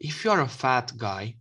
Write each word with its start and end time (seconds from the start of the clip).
if 0.00 0.24
you're 0.24 0.40
a 0.40 0.48
fat 0.48 0.92
guy, 0.96 1.36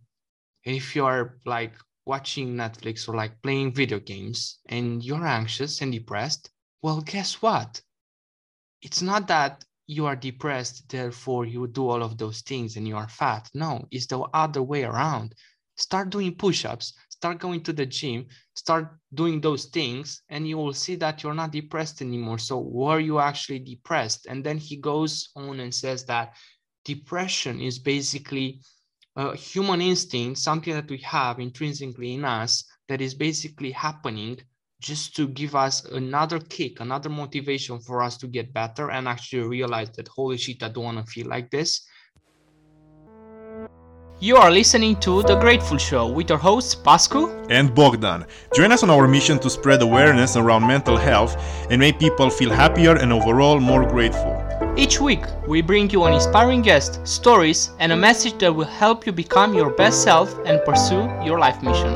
and 0.65 0.75
if 0.75 0.95
you're 0.95 1.39
like 1.45 1.73
watching 2.05 2.56
Netflix 2.56 3.08
or 3.08 3.16
like 3.16 3.42
playing 3.42 3.74
video 3.74 4.00
games 4.00 4.59
and 4.67 5.04
you're 5.04 5.25
anxious 5.25 5.82
and 5.82 5.92
depressed, 5.92 6.50
well, 6.82 7.02
guess 7.02 7.42
what? 7.42 7.82
It's 8.82 9.02
not 9.02 9.28
that 9.28 9.64
you 9.88 10.06
are 10.06 10.16
depressed, 10.16 10.90
therefore 10.90 11.46
you 11.46 11.68
do 11.68 11.90
all 11.90 12.04
of 12.04 12.18
those 12.18 12.42
things 12.42 12.76
and 12.76 12.88
you 12.88 12.98
are 12.98 13.08
fat. 13.08 13.50
No, 13.54 13.88
it's 13.92 14.08
the 14.08 14.20
other 14.34 14.62
way 14.62 14.84
around. 14.84 15.34
Start 15.78 16.10
doing 16.10 16.36
push 16.36 16.66
ups, 16.66 16.94
start 17.10 17.39
going 17.39 17.64
to 17.64 17.73
the 17.73 17.86
gym, 17.86 18.28
start 18.55 18.98
doing 19.14 19.39
those 19.39 19.66
things, 19.66 20.21
and 20.30 20.48
you 20.48 20.57
will 20.57 20.73
see 20.73 20.96
that 20.96 21.23
you're 21.23 21.34
not 21.34 21.52
depressed 21.52 22.02
anymore. 22.02 22.38
So, 22.38 22.60
were 22.60 23.00
you 23.00 23.20
actually 23.20 23.60
depressed? 23.60 24.28
And 24.30 24.44
then 24.44 24.57
he 24.57 24.76
goes 24.76 25.30
on 25.36 25.62
and 25.62 25.73
says 25.73 26.04
that 26.05 26.34
depression 26.86 27.61
is 27.61 27.80
basically 27.80 28.61
a 29.16 29.36
human 29.36 29.82
instinct, 29.82 30.39
something 30.39 30.74
that 30.74 30.89
we 30.89 30.97
have 31.00 31.39
intrinsically 31.39 32.13
in 32.13 32.25
us 32.25 32.63
that 32.88 33.02
is 33.02 33.13
basically 33.13 33.71
happening 33.71 34.39
just 34.81 35.15
to 35.15 35.27
give 35.27 35.55
us 35.55 35.83
another 35.85 36.39
kick, 36.39 36.79
another 36.79 37.09
motivation 37.09 37.79
for 37.79 38.02
us 38.02 38.17
to 38.17 38.27
get 38.27 38.53
better 38.53 38.91
and 38.91 39.07
actually 39.07 39.43
realize 39.43 39.89
that 39.91 40.07
holy 40.07 40.38
shit, 40.38 40.63
I 40.63 40.69
don't 40.69 40.85
want 40.85 41.05
to 41.05 41.11
feel 41.11 41.27
like 41.27 41.49
this. 41.49 41.85
You 44.21 44.35
are 44.35 44.52
listening 44.52 44.97
to 44.97 45.23
The 45.23 45.38
Grateful 45.39 45.77
Show 45.77 46.07
with 46.07 46.30
our 46.30 46.38
hosts 46.38 46.75
Pascu 46.75 47.47
and 47.49 47.73
Bogdan. 47.73 48.25
Join 48.53 48.71
us 48.71 48.83
on 48.83 48.89
our 48.89 49.07
mission 49.07 49.39
to 49.39 49.49
spread 49.49 49.81
awareness 49.81 50.35
around 50.35 50.67
mental 50.67 50.97
health 50.97 51.38
and 51.69 51.80
make 51.80 51.99
people 51.99 52.30
feel 52.30 52.49
happier 52.49 52.95
and 52.95 53.13
overall 53.13 53.61
more 53.61 53.85
grateful. 53.85 54.38
Each 54.79 55.01
week, 55.01 55.25
we 55.45 55.61
bring 55.61 55.89
you 55.89 56.05
an 56.05 56.13
inspiring 56.13 56.61
guest, 56.61 57.05
stories, 57.05 57.71
and 57.79 57.91
a 57.91 57.97
message 57.97 58.38
that 58.39 58.55
will 58.55 58.63
help 58.63 59.05
you 59.05 59.11
become 59.11 59.53
your 59.53 59.71
best 59.71 60.03
self 60.03 60.33
and 60.45 60.63
pursue 60.63 61.03
your 61.21 61.38
life 61.38 61.61
mission. 61.61 61.91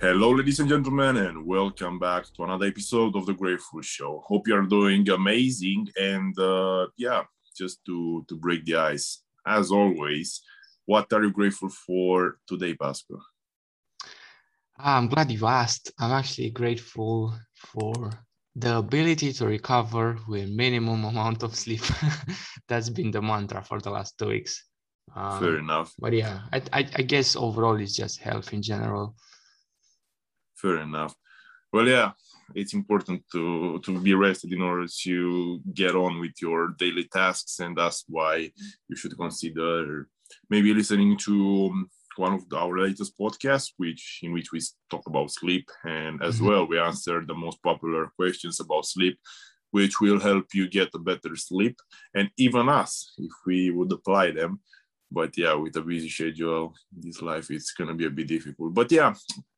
Hello, 0.00 0.32
ladies 0.32 0.58
and 0.58 0.68
gentlemen, 0.68 1.18
and 1.18 1.46
welcome 1.46 2.00
back 2.00 2.24
to 2.34 2.42
another 2.42 2.66
episode 2.66 3.14
of 3.14 3.24
the 3.26 3.34
Grateful 3.34 3.80
Show. 3.80 4.20
Hope 4.26 4.48
you 4.48 4.56
are 4.56 4.66
doing 4.66 5.08
amazing. 5.10 5.86
And 5.96 6.36
uh, 6.40 6.88
yeah, 6.96 7.22
just 7.56 7.84
to 7.84 8.24
to 8.28 8.34
break 8.34 8.64
the 8.64 8.74
ice, 8.74 9.22
as 9.46 9.70
always, 9.70 10.42
what 10.86 11.12
are 11.12 11.22
you 11.22 11.30
grateful 11.30 11.68
for 11.68 12.38
today, 12.48 12.74
Pascal? 12.74 13.22
I'm 14.82 15.08
glad 15.08 15.30
you 15.30 15.46
asked. 15.46 15.92
I'm 15.98 16.12
actually 16.12 16.50
grateful 16.50 17.34
for 17.54 18.10
the 18.56 18.78
ability 18.78 19.32
to 19.34 19.46
recover 19.46 20.18
with 20.28 20.50
minimum 20.50 21.04
amount 21.04 21.42
of 21.42 21.54
sleep. 21.54 21.82
That's 22.68 22.90
been 22.90 23.10
the 23.10 23.22
mantra 23.22 23.62
for 23.62 23.80
the 23.80 23.90
last 23.90 24.18
two 24.18 24.28
weeks. 24.28 24.64
Um, 25.14 25.40
Fair 25.40 25.58
enough. 25.58 25.92
But 25.98 26.12
yeah, 26.12 26.40
I, 26.52 26.62
I, 26.72 26.78
I 26.96 27.02
guess 27.02 27.36
overall 27.36 27.80
it's 27.80 27.96
just 27.96 28.20
health 28.20 28.52
in 28.52 28.62
general 28.62 29.14
fair 30.62 30.78
enough. 30.78 31.14
Well, 31.72 31.88
yeah, 31.88 32.12
it's 32.54 32.74
important 32.74 33.24
to 33.32 33.80
to 33.84 34.00
be 34.00 34.14
rested 34.14 34.52
in 34.52 34.62
order 34.62 34.86
to 35.04 35.60
get 35.74 35.94
on 35.96 36.20
with 36.20 36.36
your 36.40 36.74
daily 36.78 37.06
tasks, 37.18 37.58
and 37.58 37.76
that's 37.76 38.04
why 38.08 38.34
you 38.88 38.96
should 38.96 39.16
consider 39.16 40.08
maybe 40.48 40.72
listening 40.72 41.18
to 41.26 41.34
um, 41.72 41.90
one 42.16 42.34
of 42.34 42.42
our 42.54 42.78
latest 42.78 43.18
podcasts, 43.18 43.72
which 43.76 44.20
in 44.22 44.32
which 44.32 44.52
we 44.52 44.60
talk 44.90 45.06
about 45.06 45.30
sleep, 45.30 45.68
and 45.84 46.22
as 46.22 46.36
mm-hmm. 46.36 46.48
well 46.48 46.66
we 46.66 46.78
answer 46.78 47.24
the 47.24 47.34
most 47.34 47.62
popular 47.62 48.12
questions 48.16 48.60
about 48.60 48.86
sleep, 48.86 49.18
which 49.70 50.00
will 50.00 50.20
help 50.20 50.46
you 50.54 50.68
get 50.68 50.94
a 50.94 50.98
better 50.98 51.36
sleep, 51.36 51.76
and 52.14 52.30
even 52.36 52.68
us 52.68 53.14
if 53.18 53.32
we 53.46 53.70
would 53.70 53.92
apply 53.92 54.30
them. 54.30 54.60
But 55.10 55.36
yeah, 55.36 55.54
with 55.54 55.76
a 55.76 55.82
busy 55.82 56.08
schedule, 56.08 56.74
this 56.90 57.20
life 57.20 57.50
is 57.50 57.72
gonna 57.76 57.94
be 57.94 58.06
a 58.06 58.10
bit 58.10 58.28
difficult. 58.28 58.74
But 58.74 58.90
yeah, 58.90 59.14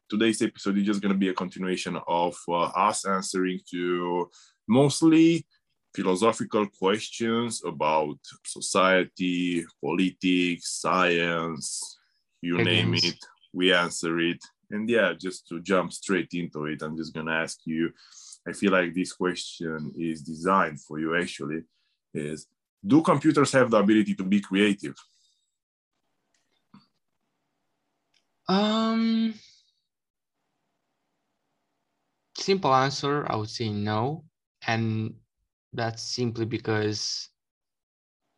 today's 0.09 0.43
episode 0.43 0.78
is 0.78 0.84
just 0.84 1.01
going 1.01 1.12
to 1.12 1.19
be 1.19 1.28
a 1.28 1.34
continuation 1.34 1.99
of 2.07 2.37
uh, 2.49 2.71
us 2.89 3.07
answering 3.07 3.61
to 3.71 4.31
mostly 4.69 5.47
philosophical 5.95 6.67
questions 6.78 7.62
about 7.65 8.19
society, 8.45 9.65
politics, 9.83 10.81
science, 10.81 11.94
you 12.44 12.62
name 12.62 12.94
it, 12.94 13.19
we 13.53 13.72
answer 13.72 14.19
it. 14.21 14.43
And 14.71 14.88
yeah, 14.88 15.12
just 15.19 15.47
to 15.49 15.60
jump 15.60 15.93
straight 15.93 16.31
into 16.32 16.66
it, 16.66 16.82
I'm 16.82 16.97
just 16.97 17.15
going 17.15 17.27
to 17.27 17.32
ask 17.32 17.59
you 17.65 17.93
I 18.47 18.53
feel 18.53 18.72
like 18.72 18.94
this 18.94 19.12
question 19.12 19.93
is 19.97 20.22
designed 20.22 20.81
for 20.81 20.99
you 20.99 21.16
actually 21.16 21.62
is 22.12 22.47
do 22.87 23.03
computers 23.03 23.53
have 23.53 23.71
the 23.71 23.78
ability 23.78 24.15
to 24.15 24.25
be 24.25 24.41
creative? 24.41 24.94
Um 28.47 29.34
simple 32.37 32.75
answer, 32.75 33.25
I 33.31 33.37
would 33.37 33.49
say 33.49 33.71
no. 33.71 34.25
And 34.66 35.15
that's 35.72 36.03
simply 36.03 36.44
because 36.44 37.31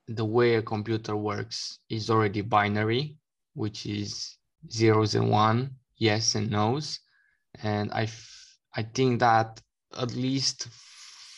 the 0.07 0.25
way 0.25 0.55
a 0.55 0.63
computer 0.63 1.17
works 1.17 1.81
is 1.89 2.09
already 2.09 2.41
binary, 2.41 3.17
which 3.57 3.87
is 3.87 4.37
zeros 4.71 5.15
and 5.15 5.31
one, 5.31 5.71
yes 5.97 6.35
and 6.35 6.51
no's. 6.51 7.01
And 7.63 7.91
I, 7.93 8.09
I 8.77 8.83
think 8.83 9.21
that 9.21 9.61
at 9.99 10.15
least 10.15 10.69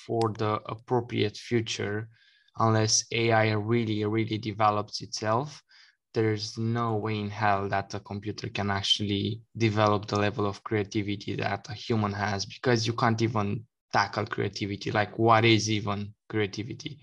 for 0.06 0.32
the 0.36 0.60
appropriate 0.66 1.36
future, 1.36 2.08
unless 2.58 3.04
AI 3.12 3.52
really, 3.52 4.04
really 4.04 4.38
develops 4.38 5.00
itself, 5.00 5.62
there's 6.14 6.58
no 6.58 6.96
way 6.96 7.20
in 7.20 7.30
hell 7.30 7.68
that 7.68 7.94
a 7.94 8.00
computer 8.00 8.48
can 8.48 8.70
actually 8.70 9.40
develop 9.56 10.06
the 10.06 10.18
level 10.18 10.46
of 10.46 10.64
creativity 10.64 11.36
that 11.36 11.68
a 11.68 11.74
human 11.74 12.12
has 12.12 12.44
because 12.46 12.86
you 12.86 12.94
can't 12.94 13.22
even 13.22 13.64
tackle 13.92 14.26
creativity. 14.26 14.90
Like 14.90 15.18
what 15.18 15.44
is 15.44 15.70
even 15.70 16.14
creativity? 16.28 16.98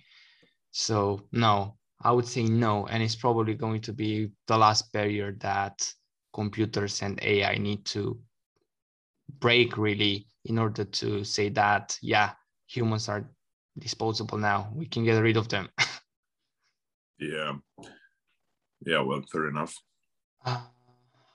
So 0.72 1.28
no 1.32 1.78
i 2.02 2.12
would 2.12 2.28
say 2.28 2.44
no 2.44 2.86
and 2.88 3.02
it's 3.02 3.16
probably 3.16 3.54
going 3.54 3.82
to 3.82 3.94
be 3.94 4.30
the 4.48 4.58
last 4.58 4.92
barrier 4.92 5.36
that 5.40 5.88
computers 6.34 7.02
and 7.02 7.20
ai 7.24 7.58
need 7.58 7.84
to 7.86 8.20
break 9.40 9.78
really 9.78 10.28
in 10.46 10.58
order 10.58 10.84
to 10.84 11.24
say 11.24 11.50
that 11.50 11.98
yeah 12.02 12.32
humans 12.68 13.10
are 13.10 13.30
disposable 13.78 14.38
now 14.38 14.70
we 14.74 14.86
can 14.86 15.04
get 15.04 15.20
rid 15.20 15.38
of 15.38 15.50
them 15.50 15.68
yeah 17.20 17.54
yeah, 18.86 19.02
well, 19.02 19.24
fair 19.32 19.50
enough. 19.50 19.76
Uh, 20.46 20.62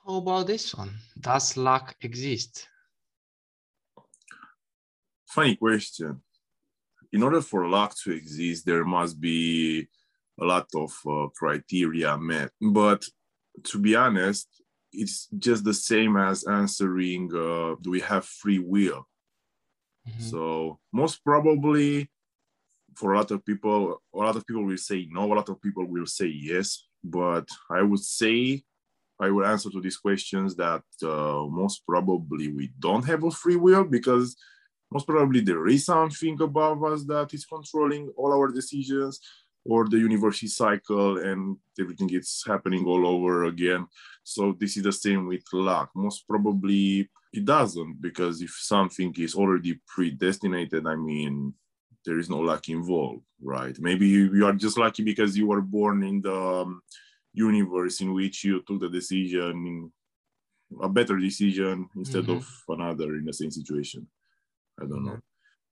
how 0.05 0.15
about 0.15 0.47
this 0.47 0.73
one? 0.73 0.95
Does 1.19 1.57
luck 1.57 1.95
exist? 2.01 2.67
Funny 5.27 5.57
question. 5.57 6.21
In 7.11 7.23
order 7.23 7.41
for 7.41 7.67
luck 7.67 7.93
to 8.03 8.11
exist, 8.11 8.65
there 8.65 8.85
must 8.85 9.19
be 9.19 9.89
a 10.41 10.45
lot 10.45 10.67
of 10.75 10.91
uh, 11.07 11.27
criteria 11.35 12.17
met. 12.17 12.51
But 12.61 13.03
to 13.65 13.79
be 13.79 13.95
honest, 13.95 14.47
it's 14.91 15.27
just 15.37 15.63
the 15.63 15.73
same 15.73 16.17
as 16.17 16.45
answering 16.45 17.29
uh, 17.33 17.75
do 17.81 17.91
we 17.91 18.01
have 18.01 18.25
free 18.25 18.59
will? 18.59 19.07
Mm-hmm. 20.07 20.23
So, 20.23 20.79
most 20.91 21.23
probably, 21.23 22.09
for 22.95 23.13
a 23.13 23.17
lot 23.17 23.31
of 23.31 23.45
people, 23.45 24.01
a 24.13 24.17
lot 24.17 24.35
of 24.35 24.45
people 24.45 24.65
will 24.65 24.77
say 24.77 25.07
no, 25.11 25.31
a 25.31 25.35
lot 25.35 25.49
of 25.49 25.61
people 25.61 25.85
will 25.87 26.07
say 26.07 26.27
yes 26.27 26.87
but 27.03 27.47
I 27.69 27.81
would 27.81 27.99
say 27.99 28.63
I 29.19 29.29
would 29.29 29.45
answer 29.45 29.69
to 29.69 29.81
these 29.81 29.97
questions 29.97 30.55
that 30.55 30.83
uh, 31.03 31.45
most 31.47 31.83
probably 31.87 32.47
we 32.47 32.71
don't 32.79 33.05
have 33.05 33.23
a 33.23 33.31
free 33.31 33.55
will 33.55 33.83
because 33.83 34.35
most 34.91 35.07
probably 35.07 35.41
there 35.41 35.67
is 35.67 35.85
something 35.85 36.41
above 36.41 36.83
us 36.83 37.05
that 37.05 37.33
is 37.33 37.45
controlling 37.45 38.11
all 38.17 38.33
our 38.33 38.51
decisions 38.51 39.19
or 39.65 39.87
the 39.87 39.97
universe 39.97 40.41
is 40.43 40.55
cycle 40.55 41.17
and 41.19 41.57
everything 41.79 42.09
is 42.11 42.43
happening 42.47 42.85
all 42.85 43.05
over 43.05 43.45
again. 43.45 43.87
So 44.23 44.55
this 44.59 44.77
is 44.77 44.83
the 44.83 44.91
same 44.91 45.27
with 45.27 45.43
luck. 45.53 45.91
Most 45.95 46.27
probably 46.27 47.09
it 47.33 47.45
doesn't 47.45 48.01
because 48.01 48.41
if 48.41 48.51
something 48.51 49.13
is 49.17 49.35
already 49.35 49.79
predestinated, 49.87 50.85
I 50.87 50.95
mean, 50.95 51.53
there 52.05 52.19
is 52.19 52.29
no 52.29 52.39
luck 52.39 52.67
involved, 52.69 53.23
right? 53.41 53.77
Maybe 53.79 54.07
you, 54.07 54.33
you 54.33 54.45
are 54.45 54.53
just 54.53 54.77
lucky 54.77 55.03
because 55.03 55.37
you 55.37 55.47
were 55.47 55.61
born 55.61 56.03
in 56.03 56.21
the 56.21 56.33
um, 56.33 56.81
universe 57.33 58.01
in 58.01 58.13
which 58.13 58.43
you 58.43 58.63
took 58.67 58.81
the 58.81 58.89
decision, 58.89 59.91
a 60.81 60.89
better 60.89 61.17
decision 61.17 61.87
instead 61.95 62.23
mm-hmm. 62.23 62.37
of 62.37 62.63
another 62.69 63.15
in 63.15 63.25
the 63.25 63.33
same 63.33 63.51
situation. 63.51 64.07
I 64.81 64.85
don't 64.85 65.05
know. 65.05 65.19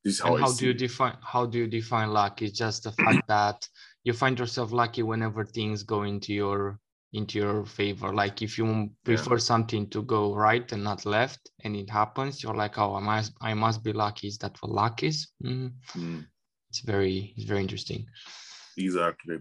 This 0.03 0.15
is 0.15 0.19
how, 0.21 0.37
how 0.37 0.51
do 0.53 0.65
you 0.65 0.73
define 0.73 1.17
how 1.21 1.45
do 1.45 1.57
you 1.57 1.67
define 1.67 2.11
luck? 2.11 2.41
It's 2.41 2.57
just 2.57 2.83
the 2.83 2.91
fact 2.93 3.27
that 3.27 3.67
you 4.03 4.13
find 4.13 4.39
yourself 4.39 4.71
lucky 4.71 5.03
whenever 5.03 5.43
things 5.45 5.83
go 5.83 6.03
into 6.03 6.33
your 6.33 6.79
into 7.13 7.39
your 7.39 7.65
favor. 7.65 8.13
Like 8.13 8.41
if 8.41 8.57
you 8.57 8.89
prefer 9.03 9.33
yeah. 9.33 9.39
something 9.39 9.89
to 9.89 10.03
go 10.03 10.33
right 10.33 10.71
and 10.71 10.83
not 10.83 11.05
left, 11.05 11.49
and 11.63 11.75
it 11.75 11.89
happens, 11.89 12.43
you're 12.43 12.55
like, 12.55 12.77
oh, 12.77 12.95
I 12.95 12.99
must, 12.99 13.33
I 13.41 13.53
must 13.53 13.83
be 13.83 13.93
lucky. 13.93 14.27
Is 14.27 14.37
that 14.39 14.61
what 14.61 14.71
luck 14.71 15.03
is? 15.03 15.27
Mm-hmm. 15.43 15.99
Mm. 15.99 16.25
it's 16.69 16.81
very 16.81 17.33
it's 17.35 17.45
very 17.45 17.61
interesting. 17.61 18.05
Exactly. 18.77 19.39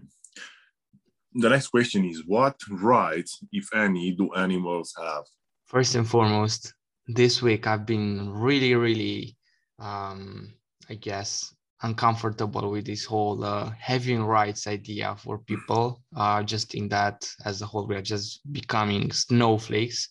The 1.35 1.49
next 1.49 1.67
question 1.67 2.05
is 2.05 2.23
what 2.25 2.55
rights, 2.69 3.39
if 3.51 3.73
any, 3.73 4.11
do 4.11 4.33
animals 4.33 4.93
have? 4.97 5.23
First 5.67 5.93
and 5.93 6.07
foremost, 6.07 6.73
this 7.07 7.41
week 7.41 7.67
I've 7.67 7.85
been 7.85 8.31
really, 8.33 8.73
really, 8.73 9.37
um, 9.79 10.53
I 10.89 10.95
guess, 10.95 11.53
uncomfortable 11.81 12.71
with 12.71 12.85
this 12.85 13.05
whole 13.05 13.43
uh, 13.43 13.71
having 13.79 14.23
rights 14.23 14.67
idea 14.67 15.15
for 15.17 15.39
people. 15.39 16.01
Uh, 16.15 16.43
just 16.43 16.75
in 16.75 16.89
that, 16.89 17.27
as 17.45 17.61
a 17.61 17.65
whole, 17.65 17.87
we 17.87 17.95
are 17.95 18.01
just 18.01 18.41
becoming 18.51 19.11
snowflakes. 19.11 20.09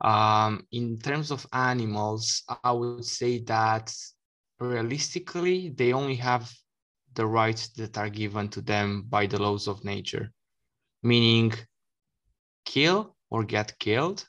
Um, 0.00 0.66
in 0.72 0.98
terms 0.98 1.30
of 1.30 1.46
animals, 1.52 2.42
I 2.64 2.72
would 2.72 3.04
say 3.04 3.38
that 3.44 3.92
realistically, 4.58 5.70
they 5.70 5.92
only 5.92 6.16
have 6.16 6.50
the 7.14 7.26
rights 7.26 7.68
that 7.68 7.98
are 7.98 8.08
given 8.08 8.48
to 8.48 8.60
them 8.60 9.04
by 9.08 9.26
the 9.26 9.40
laws 9.40 9.68
of 9.68 9.84
nature, 9.84 10.32
meaning 11.02 11.52
kill 12.64 13.14
or 13.30 13.44
get 13.44 13.78
killed, 13.78 14.26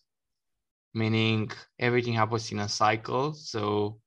meaning 0.94 1.52
everything 1.80 2.14
happens 2.14 2.52
in 2.52 2.60
a 2.60 2.70
cycle. 2.70 3.34
So 3.34 4.00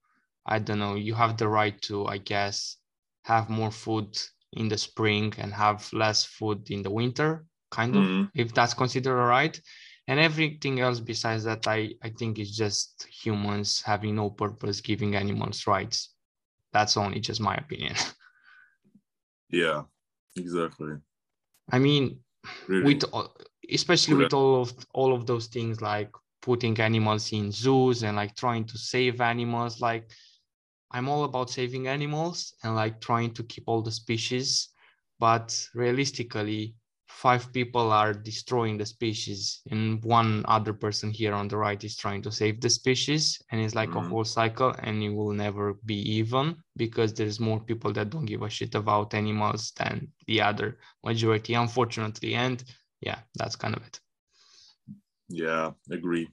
I 0.47 0.59
don't 0.59 0.79
know, 0.79 0.95
you 0.95 1.15
have 1.15 1.37
the 1.37 1.49
right 1.49 1.81
to, 1.83 2.07
I 2.07 2.19
guess, 2.19 2.77
have 3.25 3.51
more 3.51 3.71
food 3.71 4.17
in 4.53 4.69
the 4.69 4.79
spring 4.79 5.35
and 5.39 5.53
have 5.53 5.93
less 5.93 6.25
food 6.25 6.71
in 6.71 6.83
the 6.83 6.91
winter, 6.91 7.45
kind 7.71 7.97
of, 7.97 8.03
mm-hmm. 8.03 8.25
if 8.35 8.55
that's 8.55 8.75
considered 8.75 9.19
a 9.19 9.27
right. 9.27 9.61
And 10.09 10.21
everything 10.21 10.81
else 10.81 11.01
besides 11.01 11.43
that, 11.45 11.67
I, 11.67 11.91
I 12.03 12.11
think 12.11 12.39
is 12.39 12.57
just 12.57 13.07
humans 13.11 13.83
having 13.85 14.15
no 14.15 14.31
purpose 14.31 14.81
giving 14.81 15.17
animals 15.17 15.67
rights. 15.67 16.15
That's 16.73 16.97
only 16.97 17.21
just 17.21 17.41
my 17.41 17.55
opinion. 17.55 17.95
Yeah, 19.49 19.83
exactly. 20.37 20.95
I 21.71 21.79
mean, 21.79 22.19
really? 22.67 22.83
with 22.83 23.05
especially 23.71 24.15
with 24.15 24.35
all 24.35 24.63
of 24.63 24.75
all 24.93 25.15
of 25.15 25.27
those 25.27 25.47
things 25.47 25.81
like 25.81 26.11
putting 26.43 26.79
animals 26.81 27.33
in 27.33 27.51
zoos 27.51 28.03
and 28.03 28.17
like 28.17 28.35
trying 28.35 28.65
to 28.65 28.79
save 28.79 29.21
animals, 29.21 29.81
like 29.81 30.11
I'm 30.91 31.09
all 31.09 31.25
about 31.25 31.51
saving 31.51 31.89
animals 31.89 32.55
and 32.63 32.75
like 32.75 33.01
trying 33.01 33.35
to 33.35 33.43
keep 33.45 33.65
all 33.67 33.83
the 33.83 33.91
species, 33.91 34.69
but 35.19 35.69
realistically, 35.75 36.75
five 37.17 37.51
people 37.53 37.93
are 37.93 38.13
destroying 38.13 38.77
the 38.77 38.85
species 38.85 39.63
and 39.71 40.05
one 40.05 40.45
other 40.49 40.73
person 40.73 41.11
here 41.11 41.33
on 41.33 41.49
the 41.49 41.57
right 41.57 41.83
is 41.83 41.97
trying 41.97 42.21
to 42.21 42.31
save 42.31 42.61
the 42.61 42.69
species 42.69 43.41
and 43.51 43.61
it's 43.61 43.75
like 43.75 43.89
mm. 43.91 43.97
a 43.97 44.01
mm-hmm. 44.01 44.11
whole 44.11 44.25
cycle 44.25 44.75
and 44.83 45.03
it 45.03 45.09
will 45.09 45.33
never 45.33 45.75
be 45.87 45.95
even 45.95 46.55
because 46.77 47.15
there's 47.15 47.41
more 47.41 47.61
people 47.61 47.93
that 47.93 48.11
don't 48.11 48.27
give 48.27 48.43
a 48.43 48.51
shit 48.51 48.75
about 48.75 49.15
animals 49.15 49.73
than 49.79 50.09
the 50.27 50.41
other 50.41 50.79
majority 51.05 51.55
unfortunately 51.55 52.35
and 52.35 52.65
yeah 53.01 53.21
that's 53.37 53.57
kind 53.57 53.75
of 53.75 53.83
it 53.87 53.99
yeah 55.29 55.71
agree 55.91 56.29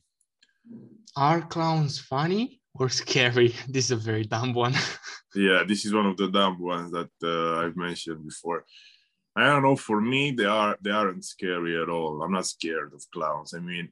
are 1.16 1.42
clowns 1.42 1.98
funny 2.00 2.60
or 2.76 2.90
scary 2.90 3.54
this 3.70 3.86
is 3.86 3.92
a 3.92 3.96
very 3.96 4.24
dumb 4.24 4.54
one 4.54 4.74
yeah 5.36 5.64
this 5.68 5.86
is 5.86 5.94
one 5.94 6.06
of 6.06 6.18
the 6.18 6.28
dumb 6.28 6.60
ones 6.60 6.92
that 6.92 7.12
uh, 7.24 7.60
i've 7.60 7.76
mentioned 7.76 8.24
before 8.26 8.66
I 9.36 9.48
don't 9.48 9.64
know. 9.64 9.76
For 9.76 10.00
me, 10.00 10.32
they 10.32 10.46
are 10.46 10.78
they 10.82 10.92
aren't 10.92 11.26
scary 11.26 11.82
at 11.82 11.90
all. 11.90 12.22
I'm 12.22 12.34
not 12.34 12.46
scared 12.46 12.94
of 12.94 13.04
clowns. 13.12 13.54
I 13.54 13.60
mean, 13.60 13.90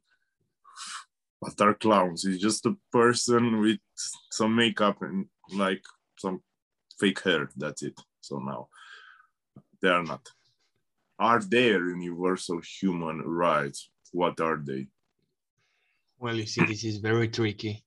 what 1.40 1.60
are 1.62 1.74
clowns? 1.74 2.26
It's 2.26 2.42
just 2.42 2.66
a 2.68 2.78
person 2.92 3.60
with 3.60 3.80
some 4.32 4.56
makeup 4.56 5.02
and 5.02 5.26
like 5.56 5.84
some 6.18 6.44
fake 7.00 7.24
hair. 7.24 7.50
That's 7.58 7.82
it. 7.82 8.00
So 8.22 8.38
now 8.38 8.68
they 9.82 9.90
are 9.90 10.04
not. 10.04 10.30
Are 11.18 11.40
there 11.40 11.90
universal 11.90 12.62
human 12.80 13.22
rights? 13.22 13.90
What 14.12 14.40
are 14.42 14.62
they? 14.64 14.88
Well, 16.20 16.36
you 16.36 16.46
see, 16.46 16.66
this 16.66 16.84
is 16.84 16.98
very 16.98 17.30
tricky 17.30 17.84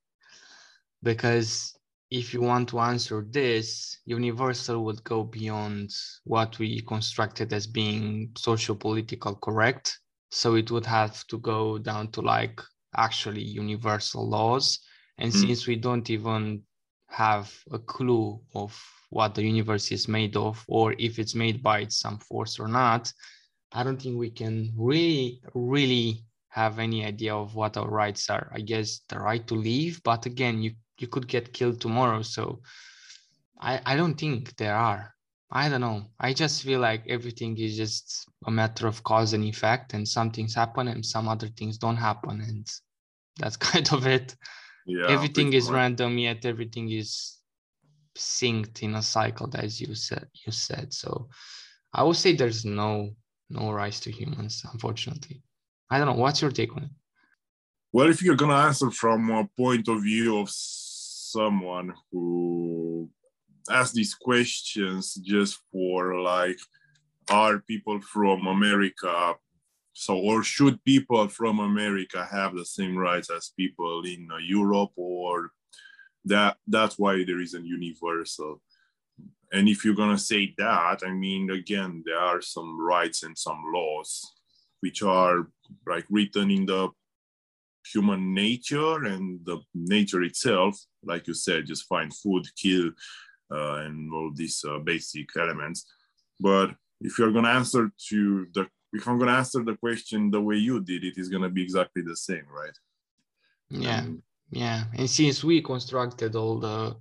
because 1.05 1.79
if 2.11 2.35
you 2.35 2.41
want 2.41 2.69
to 2.71 2.81
answer 2.81 3.25
this, 3.29 3.99
universal 4.07 4.85
would 4.85 5.03
go 5.05 5.25
beyond 5.25 5.91
what 6.25 6.59
we 6.59 6.81
constructed 6.83 7.53
as 7.53 7.67
being 7.67 8.31
social 8.37 8.75
political 8.75 9.35
correct. 9.37 9.99
So 10.31 10.55
it 10.55 10.71
would 10.71 10.87
have 10.87 11.27
to 11.29 11.39
go 11.39 11.79
down 11.79 12.11
to 12.13 12.21
like 12.21 12.61
actually 12.97 13.43
universal 13.43 14.29
laws. 14.29 14.81
And 15.19 15.33
mm. 15.33 15.41
since 15.41 15.67
we 15.67 15.77
don't 15.77 16.09
even 16.11 16.63
have 17.09 17.53
a 17.73 17.79
clue 17.79 18.41
of 18.55 18.81
what 19.11 19.35
the 19.35 19.43
universe 19.43 19.93
is 19.93 20.09
made 20.09 20.37
of, 20.37 20.65
or 20.67 20.95
if 20.99 21.19
it's 21.19 21.35
made 21.35 21.63
by 21.63 21.87
some 21.87 22.19
force 22.19 22.59
or 22.59 22.69
not, 22.69 23.13
I 23.73 23.83
don't 23.83 24.01
think 24.01 24.19
we 24.19 24.31
can 24.31 24.73
really, 24.77 25.41
really 25.55 26.25
have 26.49 26.79
any 26.79 27.05
idea 27.05 27.35
of 27.35 27.57
what 27.57 27.77
our 27.77 27.89
rights 27.89 28.31
are. 28.31 28.51
I 28.55 28.61
guess 28.61 29.01
the 29.09 29.19
right 29.19 29.45
to 29.49 29.55
live, 29.55 30.01
but 30.05 30.27
again, 30.27 30.63
you 30.63 30.73
you 30.99 31.09
could 31.09 31.29
get 31.29 31.53
killed 31.53 31.81
tomorrow. 31.81 32.23
So 32.23 32.61
I, 33.61 33.81
I 33.85 33.97
don't 33.97 34.19
think 34.19 34.57
there 34.57 34.75
are. 34.77 35.15
I 35.51 35.69
don't 35.69 35.81
know. 35.81 36.07
I 36.19 36.33
just 36.33 36.63
feel 36.63 36.81
like 36.81 37.05
everything 37.09 37.57
is 37.59 37.77
just 37.77 38.27
a 38.47 38.51
matter 38.51 38.87
of 38.87 39.03
cause 39.05 39.33
and 39.35 39.45
effect, 39.45 39.95
and 39.95 40.07
some 40.07 40.31
things 40.31 40.55
happen 40.55 40.89
and 40.89 41.05
some 41.05 41.29
other 41.29 41.49
things 41.49 41.79
don't 41.79 41.97
happen, 41.97 42.41
and 42.41 42.69
that's 43.39 43.57
kind 43.73 43.93
of 43.93 44.07
it. 44.07 44.35
Yeah, 44.87 45.09
everything 45.09 45.53
is 45.53 45.71
random, 45.71 46.19
yet 46.19 46.45
everything 46.45 46.91
is 46.91 47.39
synced 48.17 48.83
in 48.83 48.95
a 48.97 49.03
cycle, 49.03 49.49
as 49.55 49.81
you 49.81 49.95
said. 49.95 50.27
You 50.45 50.53
said 50.53 50.93
so. 50.93 51.29
I 51.93 52.03
would 52.03 52.17
say 52.17 52.35
there's 52.35 52.65
no 52.65 53.11
no 53.49 53.71
rise 53.71 54.01
to 54.01 54.11
humans, 54.11 54.65
unfortunately. 54.73 55.43
I 55.91 55.99
don't 55.99 56.09
know. 56.09 56.21
What's 56.21 56.43
your 56.43 56.51
take 56.51 56.75
on 56.77 56.85
it? 56.85 56.91
Well, 57.93 58.11
if 58.11 58.23
you're 58.23 58.35
gonna 58.35 58.67
answer 58.67 58.91
from 58.91 59.31
a 59.31 59.49
point 59.57 59.87
of 59.89 60.03
view 60.03 60.39
of 60.39 60.51
someone 61.35 61.93
who 62.11 63.09
asks 63.71 63.95
these 63.95 64.15
questions 64.15 65.15
just 65.15 65.59
for 65.73 66.21
like 66.21 66.59
are 67.31 67.59
people 67.61 67.99
from 68.01 68.47
america 68.47 69.35
so 69.93 70.13
or 70.19 70.43
should 70.43 70.77
people 70.85 71.27
from 71.29 71.59
america 71.59 72.21
have 72.31 72.55
the 72.55 72.65
same 72.65 72.97
rights 72.97 73.31
as 73.31 73.53
people 73.57 74.03
in 74.05 74.29
uh, 74.31 74.37
europe 74.37 74.93
or 74.97 75.51
that 76.25 76.57
that's 76.67 76.99
why 76.99 77.23
there 77.25 77.41
is 77.41 77.55
a 77.55 77.61
universal. 77.61 78.63
And 79.53 79.69
if 79.69 79.85
you're 79.85 79.95
to 79.95 80.19
say 80.19 80.55
that 80.59 80.99
i 81.07 81.13
mean 81.13 81.51
again 81.51 82.03
there 82.05 82.19
are 82.19 82.41
some 82.41 82.81
rights 82.81 83.23
and 83.23 83.37
some 83.39 83.63
laws 83.73 84.11
which 84.81 85.03
are 85.03 85.49
like 85.87 86.07
written 86.11 86.51
in 86.51 86.67
the 86.67 86.89
human 87.93 88.35
nature 88.35 89.05
and 89.05 89.45
the 89.45 89.59
nature 89.75 90.23
itself, 90.23 90.79
like 91.03 91.27
you 91.27 91.35
said, 91.35 91.67
just 91.67 91.87
find 91.87 92.15
food, 92.15 92.47
kill, 92.57 92.91
uh, 93.53 93.77
and 93.85 94.13
all 94.13 94.31
these 94.35 94.65
uh, 94.69 94.79
basic 94.79 95.29
elements. 95.37 95.85
But 96.41 96.75
if 97.01 97.19
you're 97.19 97.33
gonna 97.33 97.49
answer 97.49 97.91
to 98.09 98.47
the, 98.55 98.67
if 98.93 99.07
I'm 99.07 99.19
gonna 99.19 99.33
answer 99.33 99.63
the 99.63 99.77
question 99.77 100.31
the 100.31 100.41
way 100.41 100.57
you 100.57 100.81
did, 100.81 101.05
it 101.05 101.19
is 101.19 101.29
gonna 101.29 101.51
be 101.51 101.63
exactly 101.63 102.03
the 102.03 102.17
same, 102.17 102.47
right? 102.51 102.77
Yeah, 103.71 104.01
um, 104.01 104.23
yeah. 104.51 104.85
And 104.97 105.09
since 105.09 105.45
we 105.45 105.61
constructed 105.61 106.37
all 106.37 106.59
the 106.59 106.97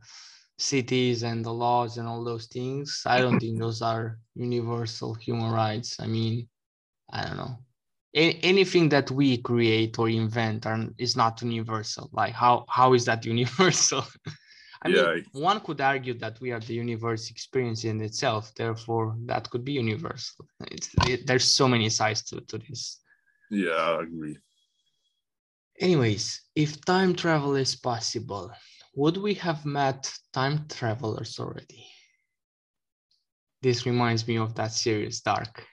cities 0.57 1.23
and 1.23 1.43
the 1.43 1.53
laws 1.53 1.97
and 1.97 2.07
all 2.07 2.23
those 2.23 2.47
things, 2.47 3.03
I 3.05 3.21
don't 3.21 3.39
think 3.39 3.59
those 3.59 3.81
are 3.81 4.19
universal 4.35 5.13
human 5.13 5.51
rights. 5.51 5.99
I 5.99 6.07
mean, 6.07 6.47
I 7.11 7.25
don't 7.25 7.37
know 7.37 7.57
anything 8.13 8.89
that 8.89 9.09
we 9.09 9.37
create 9.37 9.97
or 9.97 10.07
invent 10.09 10.65
are, 10.65 10.85
is 10.97 11.15
not 11.15 11.41
universal. 11.41 12.09
Like 12.13 12.33
how 12.33 12.65
how 12.69 12.93
is 12.93 13.05
that 13.05 13.25
universal? 13.35 14.05
I 14.81 14.89
yeah. 14.89 15.13
mean 15.13 15.25
one 15.31 15.59
could 15.61 15.81
argue 15.81 16.13
that 16.15 16.39
we 16.41 16.51
are 16.51 16.59
the 16.59 16.73
universe 16.73 17.31
experience 17.31 17.85
in 17.85 18.01
itself 18.01 18.53
therefore 18.55 19.15
that 19.25 19.49
could 19.49 19.63
be 19.65 19.73
universal. 19.73 20.45
It, 21.07 21.25
there's 21.25 21.45
so 21.45 21.67
many 21.67 21.89
sides 21.89 22.21
to, 22.25 22.41
to 22.41 22.57
this. 22.57 22.99
Yeah 23.49 23.71
i 23.71 24.03
agree. 24.03 24.37
Anyways 25.79 26.41
if 26.55 26.83
time 26.85 27.15
travel 27.15 27.55
is 27.55 27.75
possible 27.75 28.51
would 28.95 29.17
we 29.17 29.33
have 29.35 29.65
met 29.65 30.13
time 30.33 30.67
travelers 30.69 31.39
already? 31.39 31.87
This 33.63 33.85
reminds 33.85 34.27
me 34.27 34.37
of 34.37 34.53
that 34.55 34.73
series 34.73 35.21
dark 35.21 35.65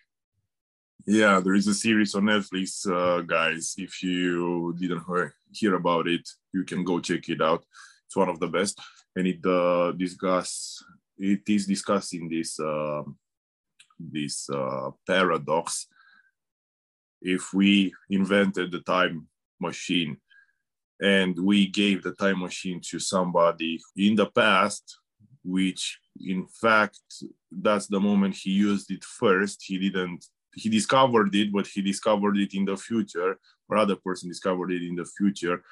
yeah, 1.10 1.40
there 1.40 1.54
is 1.54 1.66
a 1.66 1.74
series 1.74 2.14
on 2.14 2.22
Netflix, 2.22 2.86
uh, 2.88 3.22
guys. 3.22 3.74
If 3.76 4.00
you 4.00 4.76
didn't 4.78 5.02
hear, 5.08 5.34
hear 5.52 5.74
about 5.74 6.06
it, 6.06 6.28
you 6.52 6.62
can 6.62 6.84
go 6.84 7.00
check 7.00 7.28
it 7.28 7.42
out. 7.42 7.64
It's 8.06 8.16
one 8.16 8.28
of 8.28 8.38
the 8.38 8.46
best, 8.46 8.80
and 9.16 9.26
it 9.26 9.44
uh, 9.44 9.90
discuss 9.92 10.84
it 11.18 11.42
is 11.48 11.66
discussing 11.66 12.28
this 12.28 12.60
uh, 12.60 13.02
this 13.98 14.48
uh, 14.50 14.90
paradox. 15.04 15.88
If 17.20 17.52
we 17.52 17.92
invented 18.08 18.70
the 18.70 18.80
time 18.80 19.26
machine 19.60 20.16
and 21.00 21.36
we 21.38 21.66
gave 21.66 22.02
the 22.02 22.12
time 22.12 22.38
machine 22.38 22.80
to 22.90 23.00
somebody 23.00 23.80
in 23.96 24.14
the 24.14 24.26
past, 24.26 24.96
which 25.42 25.98
in 26.20 26.46
fact 26.46 27.00
that's 27.50 27.88
the 27.88 27.98
moment 27.98 28.36
he 28.36 28.50
used 28.50 28.90
it 28.92 29.02
first 29.02 29.64
he 29.66 29.78
didn't 29.78 30.24
he 30.54 30.68
discovered 30.68 31.34
it 31.34 31.52
but 31.52 31.66
he 31.66 31.80
discovered 31.82 32.36
it 32.36 32.54
in 32.54 32.64
the 32.64 32.76
future 32.76 33.38
or 33.68 33.76
other 33.76 33.96
person 33.96 34.28
discovered 34.28 34.70
it 34.72 34.82
in 34.82 34.96
the 34.96 35.04
future 35.04 35.62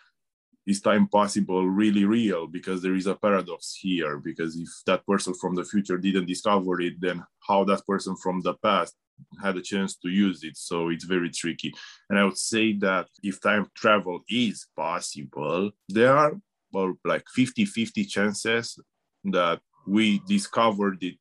is 0.68 0.82
time 0.82 1.08
possible 1.08 1.66
really 1.66 2.04
real? 2.04 2.46
Because 2.46 2.82
there 2.82 2.94
is 2.94 3.06
a 3.06 3.14
paradox 3.14 3.74
here 3.74 4.18
because 4.18 4.54
if 4.54 4.68
that 4.86 5.04
person 5.06 5.32
from 5.32 5.54
the 5.54 5.64
future 5.64 5.96
didn't 5.96 6.26
discover 6.26 6.80
it 6.82 7.00
then 7.00 7.24
how 7.40 7.64
that 7.64 7.86
person 7.86 8.14
from 8.16 8.42
the 8.42 8.54
past 8.62 8.94
had 9.42 9.56
a 9.56 9.62
chance 9.62 9.96
to 9.96 10.10
use 10.10 10.44
it? 10.44 10.56
So 10.58 10.90
it's 10.90 11.04
very 11.04 11.30
tricky. 11.30 11.72
And 12.10 12.18
i 12.18 12.24
would 12.24 12.38
say 12.38 12.74
that 12.74 13.08
if 13.22 13.40
time 13.40 13.66
travel 13.74 14.20
is 14.28 14.66
possible 14.76 15.70
there 15.88 16.14
are 16.16 16.32
well, 16.70 16.92
like 17.02 17.24
50 17.34 17.64
50 17.64 18.04
chances 18.04 18.78
that 19.24 19.60
we 19.86 20.20
discovered 20.28 21.02
it 21.02 21.16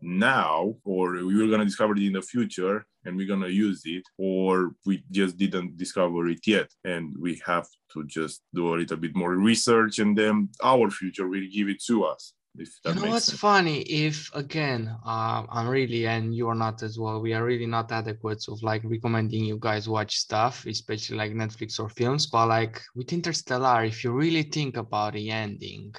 now 0.00 0.74
or 0.84 1.12
we 1.12 1.36
were 1.36 1.48
going 1.48 1.60
to 1.60 1.66
discover 1.66 1.94
it 1.96 2.02
in 2.02 2.14
the 2.14 2.22
future 2.22 2.86
and 3.06 3.16
we're 3.16 3.26
going 3.26 3.40
to 3.40 3.52
use 3.52 3.82
it 3.84 4.02
or 4.18 4.72
we 4.84 5.02
just 5.10 5.36
didn't 5.36 5.76
discover 5.76 6.28
it 6.28 6.40
yet. 6.46 6.70
And 6.84 7.14
we 7.18 7.40
have 7.46 7.66
to 7.92 8.04
just 8.04 8.42
do 8.54 8.74
a 8.74 8.76
little 8.76 8.96
bit 8.96 9.14
more 9.16 9.34
research 9.34 9.98
and 9.98 10.16
then 10.16 10.48
our 10.62 10.90
future 10.90 11.28
will 11.28 11.46
give 11.52 11.68
it 11.68 11.82
to 11.84 12.04
us 12.04 12.34
you 12.58 12.94
know 12.94 13.10
what's 13.10 13.26
sense. 13.26 13.38
funny? 13.38 13.82
If 13.82 14.30
again 14.34 14.90
uh, 15.04 15.42
i'm 15.50 15.68
really 15.68 16.06
and 16.06 16.34
you're 16.34 16.54
not 16.54 16.82
as 16.82 16.98
well 16.98 17.20
we 17.20 17.34
are 17.34 17.44
really 17.44 17.66
not 17.66 17.92
adequate 17.92 18.42
of 18.48 18.62
like 18.62 18.80
recommending 18.84 19.44
you 19.44 19.58
guys 19.60 19.90
watch 19.90 20.16
stuff 20.16 20.64
especially 20.64 21.18
like 21.18 21.32
netflix 21.32 21.78
or 21.78 21.90
films 21.90 22.26
but 22.26 22.46
like 22.48 22.80
with 22.94 23.12
interstellar 23.12 23.84
if 23.84 24.02
you 24.02 24.10
really 24.10 24.42
think 24.42 24.78
about 24.78 25.12
the 25.12 25.30
ending 25.30 25.94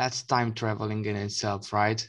that's 0.00 0.22
time 0.22 0.54
traveling 0.54 1.04
in 1.04 1.16
itself 1.16 1.72
right? 1.72 2.08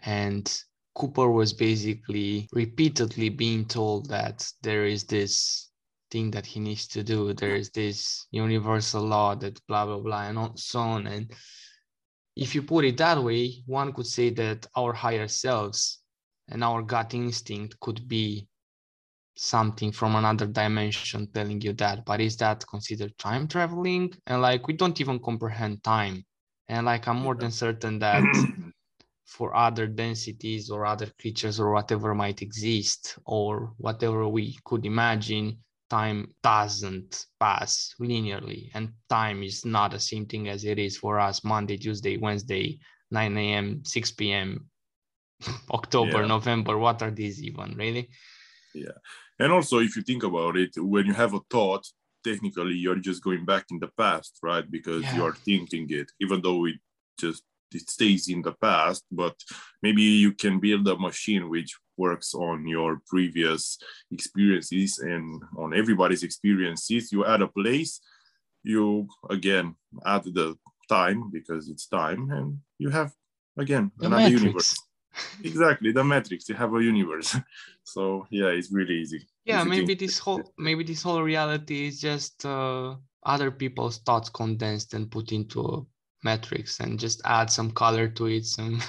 And 0.00 0.46
cooper 0.94 1.30
was 1.30 1.52
basically 1.52 2.48
repeatedly 2.52 3.28
being 3.28 3.64
told 3.64 4.08
that 4.08 4.48
there 4.62 4.86
is 4.86 5.04
this 5.04 5.70
thing 6.10 6.30
that 6.30 6.46
he 6.46 6.60
needs 6.60 6.86
to 6.86 7.02
do 7.02 7.32
there 7.32 7.56
is 7.56 7.70
this 7.70 8.26
universal 8.30 9.02
law 9.02 9.34
that 9.34 9.58
blah 9.66 9.84
blah 9.84 9.98
blah 9.98 10.22
and 10.22 10.58
so 10.58 10.80
on 10.80 11.06
and 11.06 11.34
if 12.36 12.54
you 12.54 12.62
put 12.62 12.84
it 12.84 12.96
that 12.96 13.22
way, 13.22 13.62
one 13.66 13.92
could 13.92 14.06
say 14.06 14.30
that 14.30 14.66
our 14.76 14.92
higher 14.92 15.28
selves 15.28 16.00
and 16.48 16.64
our 16.64 16.82
gut 16.82 17.14
instinct 17.14 17.78
could 17.80 18.06
be 18.08 18.48
something 19.36 19.92
from 19.92 20.16
another 20.16 20.46
dimension 20.46 21.28
telling 21.32 21.60
you 21.60 21.72
that. 21.74 22.04
But 22.04 22.20
is 22.20 22.36
that 22.38 22.66
considered 22.66 23.16
time 23.18 23.46
traveling? 23.46 24.12
And 24.26 24.42
like, 24.42 24.66
we 24.66 24.74
don't 24.74 25.00
even 25.00 25.20
comprehend 25.20 25.82
time. 25.84 26.24
And 26.68 26.86
like, 26.86 27.06
I'm 27.06 27.18
more 27.18 27.34
than 27.34 27.50
certain 27.50 27.98
that 28.00 28.24
for 29.24 29.54
other 29.56 29.86
densities 29.86 30.70
or 30.70 30.84
other 30.86 31.08
creatures 31.20 31.58
or 31.58 31.72
whatever 31.72 32.14
might 32.14 32.42
exist 32.42 33.18
or 33.24 33.72
whatever 33.78 34.28
we 34.28 34.56
could 34.64 34.84
imagine, 34.84 35.58
time 35.90 36.28
doesn't 36.42 37.26
pass 37.38 37.94
linearly 38.00 38.70
and 38.74 38.92
time 39.08 39.42
is 39.42 39.64
not 39.64 39.90
the 39.90 40.00
same 40.00 40.26
thing 40.26 40.48
as 40.48 40.64
it 40.64 40.78
is 40.78 40.96
for 40.96 41.20
us 41.20 41.44
monday 41.44 41.76
tuesday 41.76 42.16
wednesday 42.16 42.78
9 43.10 43.36
a.m 43.36 43.84
6 43.84 44.10
p.m 44.12 44.66
october 45.70 46.20
yeah. 46.22 46.26
november 46.26 46.78
what 46.78 47.02
are 47.02 47.10
these 47.10 47.42
even 47.42 47.74
really 47.76 48.08
yeah 48.74 48.98
and 49.38 49.52
also 49.52 49.78
if 49.78 49.94
you 49.96 50.02
think 50.02 50.22
about 50.22 50.56
it 50.56 50.70
when 50.76 51.06
you 51.06 51.12
have 51.12 51.34
a 51.34 51.40
thought 51.50 51.86
technically 52.24 52.74
you're 52.74 53.04
just 53.10 53.22
going 53.22 53.44
back 53.44 53.66
in 53.70 53.78
the 53.78 53.90
past 53.98 54.38
right 54.42 54.70
because 54.70 55.02
yeah. 55.02 55.16
you're 55.16 55.34
thinking 55.34 55.86
it 55.90 56.10
even 56.20 56.40
though 56.40 56.64
it 56.64 56.76
just 57.18 57.42
it 57.74 57.88
stays 57.90 58.28
in 58.28 58.42
the 58.42 58.52
past 58.52 59.04
but 59.10 59.34
maybe 59.82 60.02
you 60.02 60.32
can 60.32 60.60
build 60.60 60.86
a 60.88 60.96
machine 60.98 61.48
which 61.48 61.76
works 61.96 62.34
on 62.34 62.66
your 62.66 63.00
previous 63.06 63.78
experiences 64.10 64.98
and 64.98 65.40
on 65.56 65.72
everybody's 65.72 66.24
experiences. 66.24 67.12
You 67.12 67.24
add 67.24 67.40
a 67.42 67.48
place 67.48 68.00
you 68.64 69.06
again 69.30 69.76
add 70.04 70.24
the 70.24 70.56
time 70.88 71.30
because 71.30 71.68
it's 71.68 71.86
time 71.86 72.30
and 72.30 72.58
you 72.78 72.90
have 72.90 73.12
again 73.58 73.92
the 73.98 74.06
another 74.06 74.22
matrix. 74.22 74.42
universe. 74.42 74.76
Exactly 75.44 75.92
the 75.92 76.02
matrix. 76.02 76.48
You 76.48 76.56
have 76.56 76.74
a 76.74 76.82
universe. 76.82 77.36
So 77.86 78.26
yeah 78.30 78.46
it's 78.46 78.72
really 78.72 78.94
easy. 78.94 79.28
Yeah 79.44 79.62
maybe 79.62 79.94
this 79.94 80.18
whole 80.18 80.42
maybe 80.56 80.84
this 80.84 81.02
whole 81.02 81.22
reality 81.22 81.86
is 81.86 82.00
just 82.00 82.46
uh, 82.46 82.96
other 83.26 83.50
people's 83.50 83.98
thoughts 83.98 84.30
condensed 84.30 84.94
and 84.94 85.10
put 85.10 85.30
into 85.30 85.60
a 85.60 85.82
matrix 86.24 86.80
and 86.80 86.98
just 86.98 87.20
add 87.24 87.50
some 87.50 87.70
color 87.70 88.08
to 88.08 88.26
it 88.26 88.44
some 88.44 88.80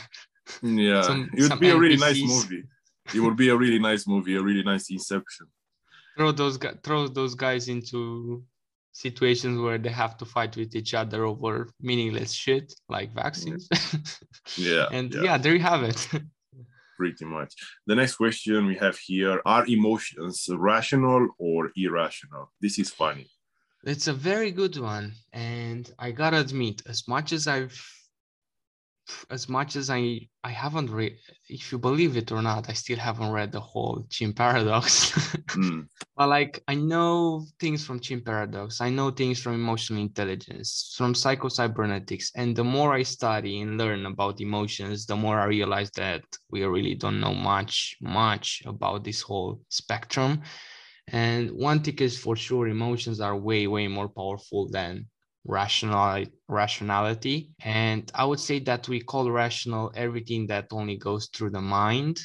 yeah 0.62 1.02
some, 1.02 1.30
it 1.34 1.50
would 1.50 1.60
be 1.60 1.68
NPCs. 1.68 1.76
a 1.76 1.80
really 1.80 1.98
nice 1.98 2.22
movie 2.22 2.64
it 3.14 3.20
would 3.20 3.38
be 3.38 3.50
a 3.50 3.56
really 3.56 3.80
nice 3.80 4.08
movie, 4.08 4.36
a 4.36 4.42
really 4.42 4.64
nice 4.64 4.90
inception. 4.90 5.48
Throw 6.18 6.32
those 6.32 6.58
throw 6.84 7.08
those 7.08 7.36
guys 7.36 7.68
into 7.68 8.44
situations 8.94 9.60
where 9.60 9.78
they 9.78 9.90
have 9.90 10.18
to 10.18 10.26
fight 10.26 10.56
with 10.56 10.76
each 10.76 10.94
other 10.94 11.26
over 11.26 11.70
meaningless 11.82 12.32
shit 12.32 12.74
like 12.90 13.14
vaccines. 13.14 13.68
Mm-hmm. 13.68 14.64
yeah. 14.64 14.88
and 14.98 15.14
yeah. 15.14 15.22
yeah, 15.24 15.38
there 15.38 15.54
you 15.54 15.60
have 15.60 15.84
it. 15.84 16.10
Pretty 16.98 17.26
much. 17.26 17.54
The 17.86 17.96
next 17.96 18.16
question 18.16 18.66
we 18.68 18.76
have 18.78 18.98
here 18.98 19.42
are 19.46 19.68
emotions 19.68 20.48
rational 20.50 21.28
or 21.38 21.72
irrational? 21.76 22.54
This 22.62 22.80
is 22.80 22.90
funny. 22.90 23.30
It's 23.86 24.08
a 24.08 24.14
very 24.14 24.52
good 24.52 24.78
one. 24.78 25.14
And 25.32 25.90
I 26.00 26.12
gotta 26.12 26.40
admit, 26.40 26.82
as 26.88 27.08
much 27.08 27.32
as 27.32 27.48
I've 27.48 27.80
as 29.30 29.48
much 29.48 29.76
as 29.76 29.92
I 29.92 30.28
I 30.44 30.50
haven't 30.50 30.90
read, 30.90 31.16
if 31.48 31.72
you 31.72 31.78
believe 31.78 32.18
it 32.18 32.32
or 32.32 32.42
not, 32.42 32.68
I 32.68 32.74
still 32.74 32.98
haven't 32.98 33.32
read 33.32 33.52
the 33.52 33.60
whole 33.60 34.08
Chimp 34.10 34.38
Paradox. 34.38 35.12
mm. 35.50 35.88
But 36.18 36.30
like 36.30 36.64
I 36.68 36.74
know 36.74 37.46
things 37.60 37.86
from 37.86 38.00
Chimp 38.00 38.26
Paradox, 38.26 38.82
I 38.82 38.90
know 38.90 39.12
things 39.12 39.40
from 39.40 39.54
emotional 39.54 40.02
intelligence, 40.02 40.96
from 40.98 41.14
psychocybernetics, 41.14 42.32
and 42.36 42.56
the 42.56 42.64
more 42.64 42.94
I 42.94 43.04
study 43.04 43.62
and 43.62 43.78
learn 43.78 44.08
about 44.08 44.42
emotions, 44.42 45.06
the 45.06 45.16
more 45.16 45.40
I 45.40 45.46
realize 45.46 45.92
that 45.92 46.24
we 46.50 46.64
really 46.64 46.96
don't 46.96 47.20
know 47.20 47.36
much 47.36 47.98
much 48.02 48.64
about 48.66 49.04
this 49.04 49.22
whole 49.22 49.62
spectrum. 49.70 50.42
And 51.08 51.52
one 51.52 51.82
thing 51.82 51.98
is 51.98 52.18
for 52.18 52.36
sure, 52.36 52.68
emotions 52.68 53.20
are 53.20 53.38
way 53.38 53.68
way 53.68 53.88
more 53.88 54.10
powerful 54.10 54.68
than 54.70 55.08
rational 55.46 56.26
rationality. 56.48 57.52
And 57.64 58.12
i 58.16 58.26
would 58.26 58.40
say 58.40 58.60
that 58.60 58.88
we 58.88 59.00
call 59.02 59.32
rational 59.32 59.92
everything 59.96 60.48
that 60.48 60.68
only 60.72 60.98
goes 60.98 61.28
through 61.28 61.52
the 61.52 61.62
mind. 61.62 62.20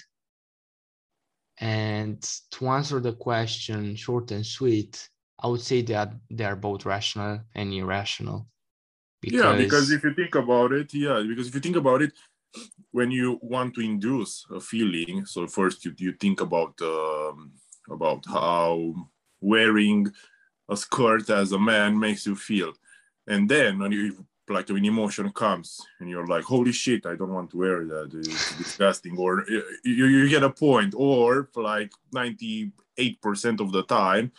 And 1.59 2.23
to 2.53 2.69
answer 2.69 3.01
the 3.01 3.13
question 3.13 3.95
short 3.95 4.31
and 4.31 4.47
sweet 4.47 5.09
i 5.43 5.47
would 5.47 5.61
say 5.61 5.83
that 5.83 6.13
they 6.31 6.45
are 6.45 6.57
both 6.57 6.87
rational 6.87 7.41
and 7.55 7.73
irrational. 7.73 8.47
Because... 9.21 9.41
yeah 9.41 9.57
because 9.57 9.91
if 9.91 10.03
you 10.03 10.15
think 10.15 10.35
about 10.35 10.73
it 10.73 10.95
yeah 10.95 11.23
because 11.27 11.49
if 11.49 11.55
you 11.55 11.61
think 11.61 11.77
about 11.77 12.01
it 12.01 12.13
when 12.91 13.11
you 13.11 13.39
want 13.43 13.75
to 13.75 13.81
induce 13.81 14.47
a 14.51 14.61
feeling 14.61 15.25
so 15.27 15.47
first 15.47 15.85
you, 15.85 15.93
you 15.99 16.13
think 16.13 16.41
about 16.41 16.75
um, 16.81 17.53
about 17.91 18.25
how 18.27 18.95
wearing 19.41 20.11
a 20.69 20.77
skirt 20.77 21.29
as 21.31 21.53
a 21.53 21.59
man 21.59 21.99
makes 21.99 22.27
you 22.27 22.37
feel. 22.37 22.73
And 23.27 23.49
then 23.49 23.79
when 23.79 23.93
you 23.93 24.25
like 24.49 24.69
when 24.69 24.85
emotion 24.85 25.31
comes 25.31 25.81
and 26.01 26.11
you're 26.11 26.27
like 26.27 26.43
holy 26.43 26.73
shit 26.73 27.07
i 27.07 27.15
don't 27.15 27.33
want 27.33 27.51
to 27.51 27.57
wear 27.57 27.85
that. 27.85 28.11
It's 28.13 28.57
disgusting. 28.57 29.17
Or 29.17 29.45
you, 29.85 30.07
you 30.07 30.29
get 30.29 30.43
a 30.43 30.51
point. 30.51 30.95
Or 30.97 31.49
like 31.55 31.93
98% 32.15 32.73
of 33.61 33.73
the 33.73 33.85
time 33.85 34.33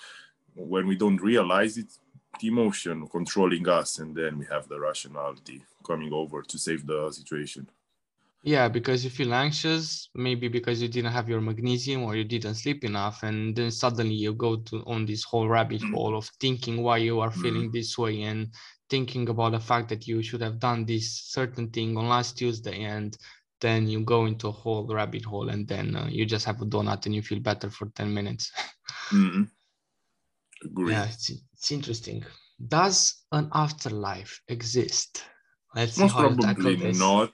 when 0.55 0.85
we 0.85 0.95
don't 0.95 1.21
realize 1.21 1.77
it's 1.77 1.99
the 2.39 2.47
emotion 2.47 3.07
controlling 3.07 3.67
us 3.67 3.99
and 3.99 4.15
then 4.15 4.37
we 4.37 4.45
have 4.45 4.67
the 4.67 4.79
rationality 4.79 5.63
coming 5.85 6.11
over 6.11 6.41
to 6.41 6.57
save 6.57 6.85
the 6.85 7.11
situation 7.11 7.67
yeah 8.43 8.67
because 8.67 9.03
you 9.03 9.09
feel 9.09 9.33
anxious 9.33 10.09
maybe 10.15 10.47
because 10.47 10.81
you 10.81 10.87
didn't 10.87 11.11
have 11.11 11.29
your 11.29 11.41
magnesium 11.41 12.03
or 12.03 12.15
you 12.15 12.23
didn't 12.23 12.55
sleep 12.55 12.83
enough 12.83 13.23
and 13.23 13.55
then 13.55 13.69
suddenly 13.69 14.15
you 14.15 14.33
go 14.33 14.55
to 14.55 14.83
on 14.87 15.05
this 15.05 15.23
whole 15.23 15.47
rabbit 15.47 15.81
mm. 15.81 15.93
hole 15.93 16.17
of 16.17 16.27
thinking 16.39 16.81
why 16.81 16.97
you 16.97 17.19
are 17.19 17.31
feeling 17.31 17.69
mm. 17.69 17.73
this 17.73 17.97
way 17.97 18.23
and 18.23 18.47
thinking 18.89 19.29
about 19.29 19.51
the 19.51 19.59
fact 19.59 19.87
that 19.89 20.07
you 20.07 20.21
should 20.21 20.41
have 20.41 20.59
done 20.59 20.85
this 20.85 21.21
certain 21.23 21.69
thing 21.69 21.95
on 21.97 22.09
last 22.09 22.37
Tuesday 22.37 22.83
and 22.83 23.17
then 23.61 23.87
you 23.87 24.01
go 24.01 24.25
into 24.25 24.47
a 24.47 24.51
whole 24.51 24.87
rabbit 24.87 25.23
hole 25.23 25.49
and 25.49 25.67
then 25.67 25.95
uh, 25.95 26.07
you 26.09 26.25
just 26.25 26.45
have 26.45 26.61
a 26.61 26.65
donut 26.65 27.05
and 27.05 27.15
you 27.15 27.21
feel 27.21 27.39
better 27.39 27.69
for 27.69 27.87
10 27.95 28.13
minutes. 28.13 28.51
mm-hmm. 29.11 29.43
Yeah, 30.89 31.05
it's, 31.05 31.29
it's 31.29 31.71
interesting. 31.71 32.25
Does 32.67 33.23
an 33.31 33.49
afterlife 33.53 34.41
exist? 34.47 35.23
Let's 35.75 35.97
Most 35.97 36.13
probably 36.13 36.91
not. 36.93 37.31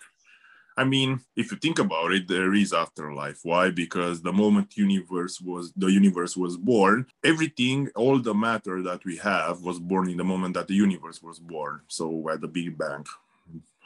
I 0.77 0.84
mean, 0.84 1.22
if 1.36 1.51
you 1.51 1.57
think 1.57 1.79
about 1.79 2.13
it, 2.13 2.27
there 2.27 2.53
is 2.53 2.72
afterlife. 2.72 3.39
Why? 3.43 3.72
Because 3.72 4.22
the 4.22 4.31
moment 4.31 4.77
universe 4.77 5.41
was 5.41 5.74
the 5.75 5.88
universe 5.88 6.38
was 6.38 6.55
born, 6.57 7.07
everything, 7.24 7.89
all 7.96 8.19
the 8.19 8.36
matter 8.36 8.84
that 8.84 9.03
we 9.03 9.17
have 9.17 9.62
was 9.62 9.79
born 9.79 10.10
in 10.10 10.17
the 10.17 10.24
moment 10.24 10.53
that 10.53 10.67
the 10.67 10.75
universe 10.75 11.22
was 11.24 11.39
born. 11.39 11.81
So 11.88 12.29
at 12.29 12.41
the 12.41 12.48
Big 12.48 12.77
Bang. 12.77 13.05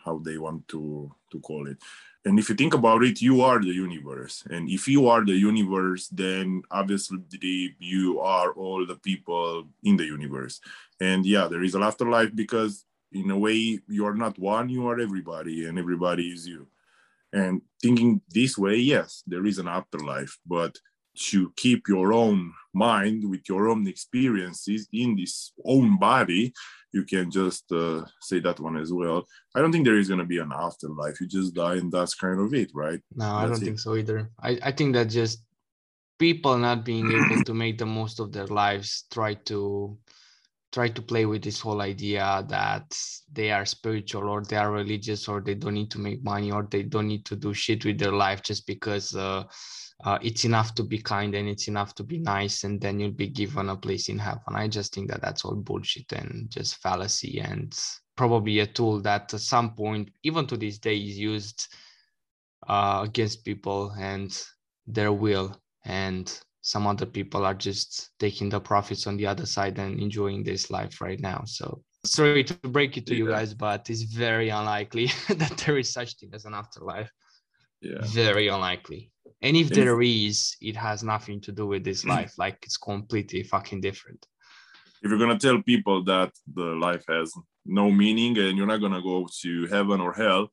how 0.05 0.19
they 0.19 0.37
want 0.37 0.67
to 0.67 1.11
to 1.31 1.39
call 1.39 1.67
it 1.67 1.77
and 2.25 2.39
if 2.39 2.49
you 2.49 2.55
think 2.55 2.73
about 2.73 3.03
it 3.03 3.21
you 3.21 3.41
are 3.41 3.59
the 3.59 3.67
universe 3.67 4.43
and 4.49 4.69
if 4.69 4.87
you 4.87 5.07
are 5.07 5.23
the 5.25 5.33
universe 5.33 6.07
then 6.09 6.61
obviously 6.71 7.75
you 7.79 8.19
are 8.19 8.51
all 8.53 8.85
the 8.85 8.95
people 8.95 9.67
in 9.83 9.97
the 9.97 10.03
universe 10.03 10.59
and 10.99 11.25
yeah 11.25 11.47
there 11.47 11.63
is 11.63 11.75
an 11.75 11.83
afterlife 11.83 12.33
because 12.35 12.85
in 13.11 13.29
a 13.31 13.37
way 13.37 13.79
you 13.87 14.05
are 14.05 14.15
not 14.15 14.37
one 14.39 14.69
you 14.69 14.87
are 14.87 14.99
everybody 14.99 15.65
and 15.65 15.77
everybody 15.77 16.27
is 16.29 16.47
you 16.47 16.67
and 17.33 17.61
thinking 17.81 18.21
this 18.29 18.57
way 18.57 18.75
yes 18.75 19.23
there 19.27 19.45
is 19.45 19.57
an 19.57 19.67
afterlife 19.67 20.37
but 20.45 20.77
to 21.15 21.51
keep 21.57 21.87
your 21.87 22.13
own 22.13 22.53
mind 22.73 23.29
with 23.29 23.41
your 23.49 23.67
own 23.67 23.85
experiences 23.87 24.87
in 24.93 25.15
this 25.15 25.51
own 25.65 25.97
body 25.99 26.53
you 26.93 27.03
can 27.03 27.31
just 27.31 27.71
uh, 27.71 28.03
say 28.19 28.39
that 28.39 28.59
one 28.59 28.77
as 28.77 28.91
well. 28.91 29.25
I 29.55 29.61
don't 29.61 29.71
think 29.71 29.85
there 29.85 29.97
is 29.97 30.07
going 30.07 30.19
to 30.19 30.25
be 30.25 30.39
an 30.39 30.51
afterlife. 30.53 31.21
You 31.21 31.27
just 31.27 31.53
die 31.53 31.75
and 31.75 31.91
that's 31.91 32.15
kind 32.15 32.39
of 32.39 32.53
it 32.53 32.71
right? 32.73 32.99
No 33.15 33.25
that's 33.25 33.35
i 33.35 33.45
don't 33.45 33.61
it. 33.61 33.65
think 33.65 33.79
so 33.79 33.95
either. 33.95 34.29
I, 34.41 34.59
I 34.63 34.71
think 34.71 34.93
that 34.93 35.05
just 35.05 35.43
people 36.19 36.57
not 36.57 36.85
being 36.85 37.11
able 37.11 37.43
to 37.45 37.53
make 37.53 37.77
the 37.77 37.85
most 37.85 38.19
of 38.19 38.31
their 38.31 38.47
lives 38.47 39.05
try 39.11 39.33
to 39.33 39.97
try 40.71 40.87
to 40.87 41.01
play 41.01 41.25
with 41.25 41.43
this 41.43 41.59
whole 41.59 41.81
idea 41.81 42.45
that 42.47 42.97
they 43.31 43.51
are 43.51 43.65
spiritual 43.65 44.29
or 44.29 44.41
they 44.43 44.55
are 44.55 44.71
religious 44.71 45.27
or 45.27 45.41
they 45.41 45.53
don't 45.53 45.73
need 45.73 45.91
to 45.91 45.99
make 45.99 46.23
money 46.23 46.51
or 46.51 46.67
they 46.71 46.83
don't 46.83 47.07
need 47.07 47.25
to 47.25 47.35
do 47.35 47.53
shit 47.53 47.83
with 47.83 47.99
their 47.99 48.13
life 48.13 48.41
just 48.41 48.65
because 48.65 49.15
uh, 49.15 49.43
uh, 50.03 50.17
it's 50.21 50.45
enough 50.45 50.73
to 50.73 50.83
be 50.83 50.97
kind 50.97 51.35
and 51.35 51.47
it's 51.47 51.67
enough 51.67 51.93
to 51.93 52.03
be 52.03 52.17
nice 52.17 52.63
and 52.63 52.79
then 52.79 52.99
you'll 52.99 53.11
be 53.11 53.27
given 53.27 53.69
a 53.69 53.75
place 53.75 54.07
in 54.09 54.17
heaven. 54.17 54.55
I 54.55 54.67
just 54.67 54.93
think 54.93 55.09
that 55.11 55.21
that's 55.21 55.43
all 55.43 55.55
bullshit 55.55 56.11
and 56.13 56.49
just 56.49 56.77
fallacy 56.77 57.39
and 57.39 57.77
probably 58.15 58.59
a 58.59 58.67
tool 58.67 59.01
that 59.01 59.33
at 59.33 59.39
some 59.41 59.73
point 59.73 60.09
even 60.23 60.47
to 60.47 60.57
this 60.57 60.77
day 60.79 60.97
is 60.97 61.17
used 61.17 61.67
uh, 62.67 63.01
against 63.03 63.43
people 63.43 63.93
and 63.99 64.41
their 64.87 65.11
will 65.11 65.55
and 65.85 66.41
some 66.61 66.85
other 66.85 67.05
people 67.05 67.43
are 67.45 67.55
just 67.55 68.11
taking 68.19 68.49
the 68.49 68.59
profits 68.59 69.07
on 69.07 69.17
the 69.17 69.25
other 69.25 69.45
side 69.45 69.77
and 69.79 69.99
enjoying 69.99 70.43
this 70.43 70.69
life 70.69 71.01
right 71.01 71.19
now. 71.19 71.43
So 71.45 71.81
sorry 72.05 72.43
to 72.43 72.53
break 72.69 72.97
it 72.97 73.05
to 73.07 73.13
yeah. 73.13 73.19
you 73.19 73.27
guys 73.27 73.53
but 73.53 73.87
it's 73.87 74.01
very 74.01 74.49
unlikely 74.49 75.05
that 75.29 75.55
there 75.63 75.77
is 75.77 75.91
such 75.91 76.17
thing 76.17 76.29
as 76.33 76.45
an 76.45 76.53
afterlife. 76.53 77.11
Yeah. 77.81 77.99
Very 78.03 78.47
unlikely. 78.47 79.11
And 79.41 79.57
if 79.57 79.69
there 79.69 80.01
is 80.03 80.55
it 80.61 80.75
has 80.75 81.03
nothing 81.03 81.41
to 81.41 81.51
do 81.51 81.65
with 81.65 81.83
this 81.83 82.05
life. 82.15 82.33
Like 82.37 82.59
it's 82.63 82.77
completely 82.77 83.43
fucking 83.43 83.81
different. 83.81 84.25
If 85.03 85.09
you're 85.09 85.19
gonna 85.19 85.39
tell 85.39 85.61
people 85.63 86.03
that 86.03 86.31
the 86.53 86.75
life 86.87 87.03
has 87.09 87.33
no 87.65 87.89
meaning 87.89 88.37
and 88.37 88.55
you're 88.55 88.67
not 88.67 88.81
gonna 88.81 89.01
go 89.01 89.27
to 89.41 89.65
heaven 89.67 89.99
or 89.99 90.13
hell 90.13 90.49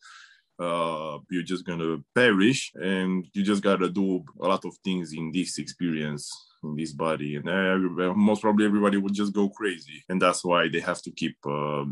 uh, 0.59 1.19
you're 1.31 1.43
just 1.43 1.65
gonna 1.65 1.99
perish 2.15 2.73
and 2.75 3.27
you 3.33 3.43
just 3.43 3.62
gotta 3.62 3.88
do 3.88 4.25
a 4.41 4.47
lot 4.47 4.65
of 4.65 4.77
things 4.85 5.12
in 5.12 5.31
this 5.33 5.59
experience 5.59 6.31
in 6.65 6.75
this 6.75 6.93
body. 6.93 7.37
And 7.37 7.49
uh, 7.49 8.15
most 8.15 8.43
probably 8.43 8.67
everybody 8.67 8.97
would 8.97 9.15
just 9.15 9.33
go 9.33 9.49
crazy. 9.49 10.05
And 10.09 10.21
that's 10.21 10.45
why 10.45 10.69
they 10.69 10.81
have 10.81 11.00
to 11.03 11.11
keep 11.11 11.37
uh, 11.47 11.85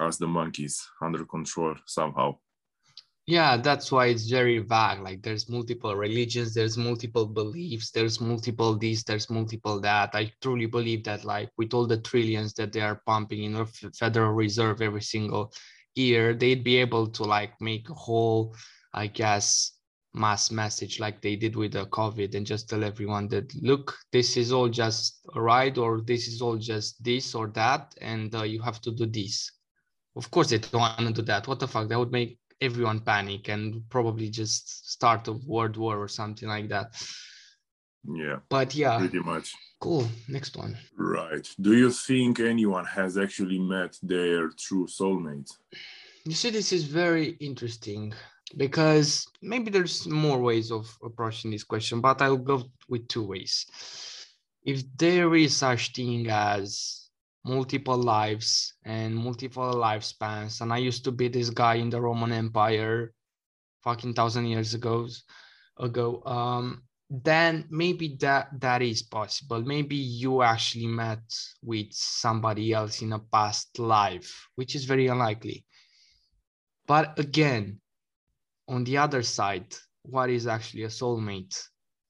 us 0.00 0.18
the 0.18 0.26
monkeys 0.26 0.86
under 1.00 1.24
control 1.24 1.74
somehow. 1.86 2.36
Yeah 3.26 3.56
that's 3.56 3.92
why 3.92 4.06
it's 4.06 4.28
very 4.28 4.58
vague. 4.58 5.00
Like 5.00 5.22
there's 5.22 5.48
multiple 5.48 5.94
religions 5.94 6.54
there's 6.54 6.76
multiple 6.76 7.24
beliefs 7.24 7.92
there's 7.92 8.20
multiple 8.20 8.76
this 8.76 9.04
there's 9.04 9.30
multiple 9.30 9.80
that. 9.80 10.10
I 10.12 10.32
truly 10.42 10.66
believe 10.66 11.04
that 11.04 11.24
like 11.24 11.50
with 11.56 11.72
all 11.72 11.86
the 11.86 11.98
trillions 11.98 12.52
that 12.54 12.72
they 12.72 12.80
are 12.80 13.00
pumping 13.06 13.44
in 13.44 13.52
the 13.52 13.66
federal 13.96 14.32
reserve 14.32 14.82
every 14.82 15.02
single 15.02 15.52
year 15.94 16.34
they'd 16.34 16.64
be 16.64 16.76
able 16.76 17.06
to 17.06 17.24
like 17.24 17.60
make 17.60 17.88
a 17.90 17.94
whole 17.94 18.54
i 18.94 19.06
guess 19.06 19.72
mass 20.14 20.50
message 20.50 21.00
like 21.00 21.22
they 21.22 21.36
did 21.36 21.56
with 21.56 21.72
the 21.72 21.86
covid 21.86 22.34
and 22.34 22.46
just 22.46 22.68
tell 22.68 22.84
everyone 22.84 23.28
that 23.28 23.50
look 23.62 23.96
this 24.12 24.36
is 24.36 24.52
all 24.52 24.68
just 24.68 25.20
a 25.34 25.40
ride 25.40 25.78
or 25.78 26.02
this 26.02 26.28
is 26.28 26.42
all 26.42 26.58
just 26.58 27.02
this 27.02 27.34
or 27.34 27.48
that 27.48 27.94
and 28.00 28.34
uh, 28.34 28.42
you 28.42 28.60
have 28.60 28.80
to 28.80 28.90
do 28.90 29.06
this. 29.06 29.50
Of 30.16 30.30
course 30.30 30.50
they 30.50 30.58
don't 30.58 30.80
want 30.80 30.98
to 30.98 31.12
do 31.12 31.22
that. 31.22 31.48
What 31.48 31.60
the 31.60 31.68
fuck? 31.68 31.88
That 31.88 31.98
would 31.98 32.12
make 32.12 32.38
everyone 32.60 33.00
panic 33.00 33.48
and 33.48 33.82
probably 33.88 34.28
just 34.28 34.90
start 34.90 35.26
a 35.28 35.32
world 35.32 35.76
war 35.76 35.98
or 35.98 36.08
something 36.08 36.48
like 36.48 36.68
that. 36.68 36.92
Yeah. 38.04 38.36
But 38.48 38.74
yeah. 38.74 38.98
Pretty 38.98 39.20
much. 39.20 39.54
Cool. 39.80 40.06
Next 40.28 40.56
one. 40.56 40.76
Right. 40.96 41.48
Do 41.60 41.76
you 41.76 41.90
think 41.90 42.40
anyone 42.40 42.84
has 42.84 43.18
actually 43.18 43.58
met 43.58 43.98
their 44.02 44.48
true 44.50 44.86
soulmate? 44.86 45.50
You 46.24 46.34
see, 46.34 46.50
this 46.50 46.72
is 46.72 46.84
very 46.84 47.36
interesting 47.40 48.14
because 48.56 49.26
maybe 49.40 49.70
there's 49.70 50.06
more 50.06 50.38
ways 50.40 50.70
of 50.70 50.86
approaching 51.02 51.50
this 51.50 51.64
question, 51.64 52.00
but 52.00 52.22
I'll 52.22 52.36
go 52.36 52.64
with 52.88 53.08
two 53.08 53.26
ways. 53.26 53.66
If 54.64 54.82
there 54.96 55.34
is 55.34 55.56
such 55.56 55.92
thing 55.92 56.28
as 56.30 57.02
multiple 57.44 57.96
lives 57.96 58.74
and 58.84 59.16
multiple 59.16 59.74
lifespans. 59.74 60.60
And 60.60 60.72
I 60.72 60.78
used 60.78 61.04
to 61.04 61.12
be 61.12 61.28
this 61.28 61.50
guy 61.50 61.74
in 61.74 61.90
the 61.90 62.00
Roman 62.00 62.32
Empire, 62.32 63.12
fucking 63.82 64.14
thousand 64.14 64.46
years 64.46 64.74
ago. 64.74 65.08
Ago, 65.78 66.22
um, 66.26 66.82
then 67.12 67.66
maybe 67.68 68.16
that 68.20 68.48
that 68.60 68.80
is 68.80 69.02
possible. 69.02 69.60
Maybe 69.60 69.96
you 69.96 70.42
actually 70.42 70.86
met 70.86 71.22
with 71.62 71.92
somebody 71.92 72.72
else 72.72 73.02
in 73.02 73.12
a 73.12 73.18
past 73.18 73.78
life, 73.78 74.48
which 74.54 74.74
is 74.74 74.86
very 74.86 75.08
unlikely. 75.08 75.64
But 76.86 77.18
again, 77.18 77.80
on 78.66 78.84
the 78.84 78.96
other 78.96 79.22
side, 79.22 79.76
what 80.02 80.30
is 80.30 80.46
actually 80.46 80.84
a 80.84 80.88
soulmate? 80.88 81.62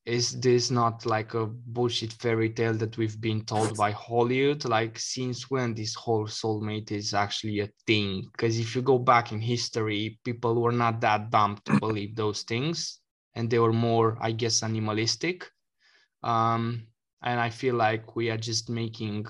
is 0.05 0.41
this 0.41 0.71
not 0.71 1.07
like 1.07 1.35
a 1.35 1.47
bullshit 1.47 2.13
fairy 2.15 2.51
tale 2.51 2.75
that 2.75 2.99
we've 2.99 3.21
been 3.21 3.45
told 3.45 3.77
by 3.77 3.93
Hollywood? 3.93 4.65
Like, 4.65 4.99
since 4.99 5.49
when 5.49 5.75
this 5.75 5.95
whole 5.95 6.27
soulmate 6.27 6.91
is 6.91 7.15
actually 7.15 7.61
a 7.61 7.71
thing? 7.87 8.29
Because 8.33 8.59
if 8.59 8.75
you 8.75 8.83
go 8.83 8.99
back 8.99 9.31
in 9.31 9.41
history, 9.41 10.19
people 10.25 10.61
were 10.61 10.73
not 10.73 11.01
that 11.03 11.31
dumb 11.31 11.59
to 11.65 11.73
believe 11.73 12.17
those 12.17 12.43
things, 12.43 13.01
and 13.35 13.51
they 13.51 13.59
were 13.59 13.73
more, 13.73 14.19
I 14.21 14.33
guess, 14.33 14.63
animalistic. 14.63 15.51
Um, 16.23 16.87
and 17.23 17.41
I 17.41 17.51
feel 17.51 17.75
like 17.75 18.17
we 18.17 18.31
are 18.31 18.37
just 18.37 18.69
making 18.69 19.27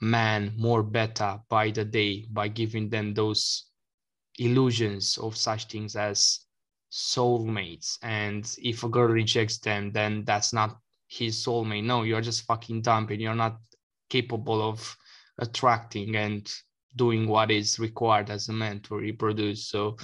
man 0.00 0.52
more 0.56 0.82
better 0.82 1.40
by 1.48 1.70
the 1.70 1.84
day 1.84 2.26
by 2.30 2.48
giving 2.48 2.90
them 2.90 3.14
those 3.14 3.66
illusions 4.38 5.16
of 5.18 5.36
such 5.36 5.66
things 5.66 5.96
as 5.96 6.40
soulmates. 6.90 7.98
And 8.02 8.44
if 8.58 8.84
a 8.84 8.88
girl 8.88 9.08
rejects 9.08 9.58
them 9.58 9.92
then 9.92 10.24
that's 10.24 10.52
not 10.52 10.78
his 11.08 11.42
soulmate. 11.44 11.84
No 11.84 12.02
you're 12.02 12.20
just 12.20 12.44
fucking 12.44 12.82
dumb 12.82 13.06
and 13.10 13.20
you're 13.20 13.34
not 13.34 13.58
capable 14.10 14.62
of 14.68 14.96
attracting 15.38 16.16
and 16.16 16.52
doing 16.96 17.26
what 17.26 17.50
is 17.50 17.78
required 17.78 18.30
as 18.30 18.48
a 18.48 18.52
man 18.52 18.80
to 18.80 18.96
reproduce. 18.96 19.68
So 19.68 19.96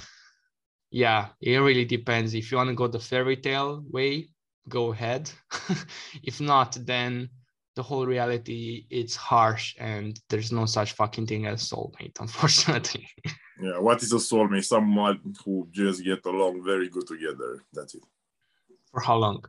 yeah 0.91 1.29
it 1.41 1.57
really 1.57 1.85
depends. 1.85 2.33
If 2.33 2.51
you 2.51 2.57
want 2.57 2.69
to 2.69 2.75
go 2.75 2.87
the 2.87 2.99
fairy 2.99 3.37
tale 3.37 3.83
way 3.89 4.29
go 4.69 4.91
ahead. 4.91 5.31
If 6.23 6.39
not 6.39 6.77
then 6.85 7.29
the 7.75 7.83
whole 7.83 8.05
reality 8.05 8.85
it's 8.89 9.15
harsh 9.15 9.75
and 9.79 10.19
there's 10.29 10.51
no 10.51 10.65
such 10.65 10.91
fucking 10.93 11.27
thing 11.27 11.45
as 11.47 11.69
soulmate 11.69 12.19
unfortunately. 12.19 13.07
Yeah 13.61 13.79
what 13.79 14.03
is 14.03 14.11
a 14.13 14.17
soulmate? 14.17 14.65
Someone 14.65 15.19
who 15.43 15.67
just 15.71 16.03
get 16.03 16.25
along 16.25 16.63
very 16.63 16.89
good 16.89 17.07
together. 17.07 17.63
That's 17.73 17.95
it. 17.95 18.03
For 18.91 19.01
how 19.01 19.17
long? 19.17 19.45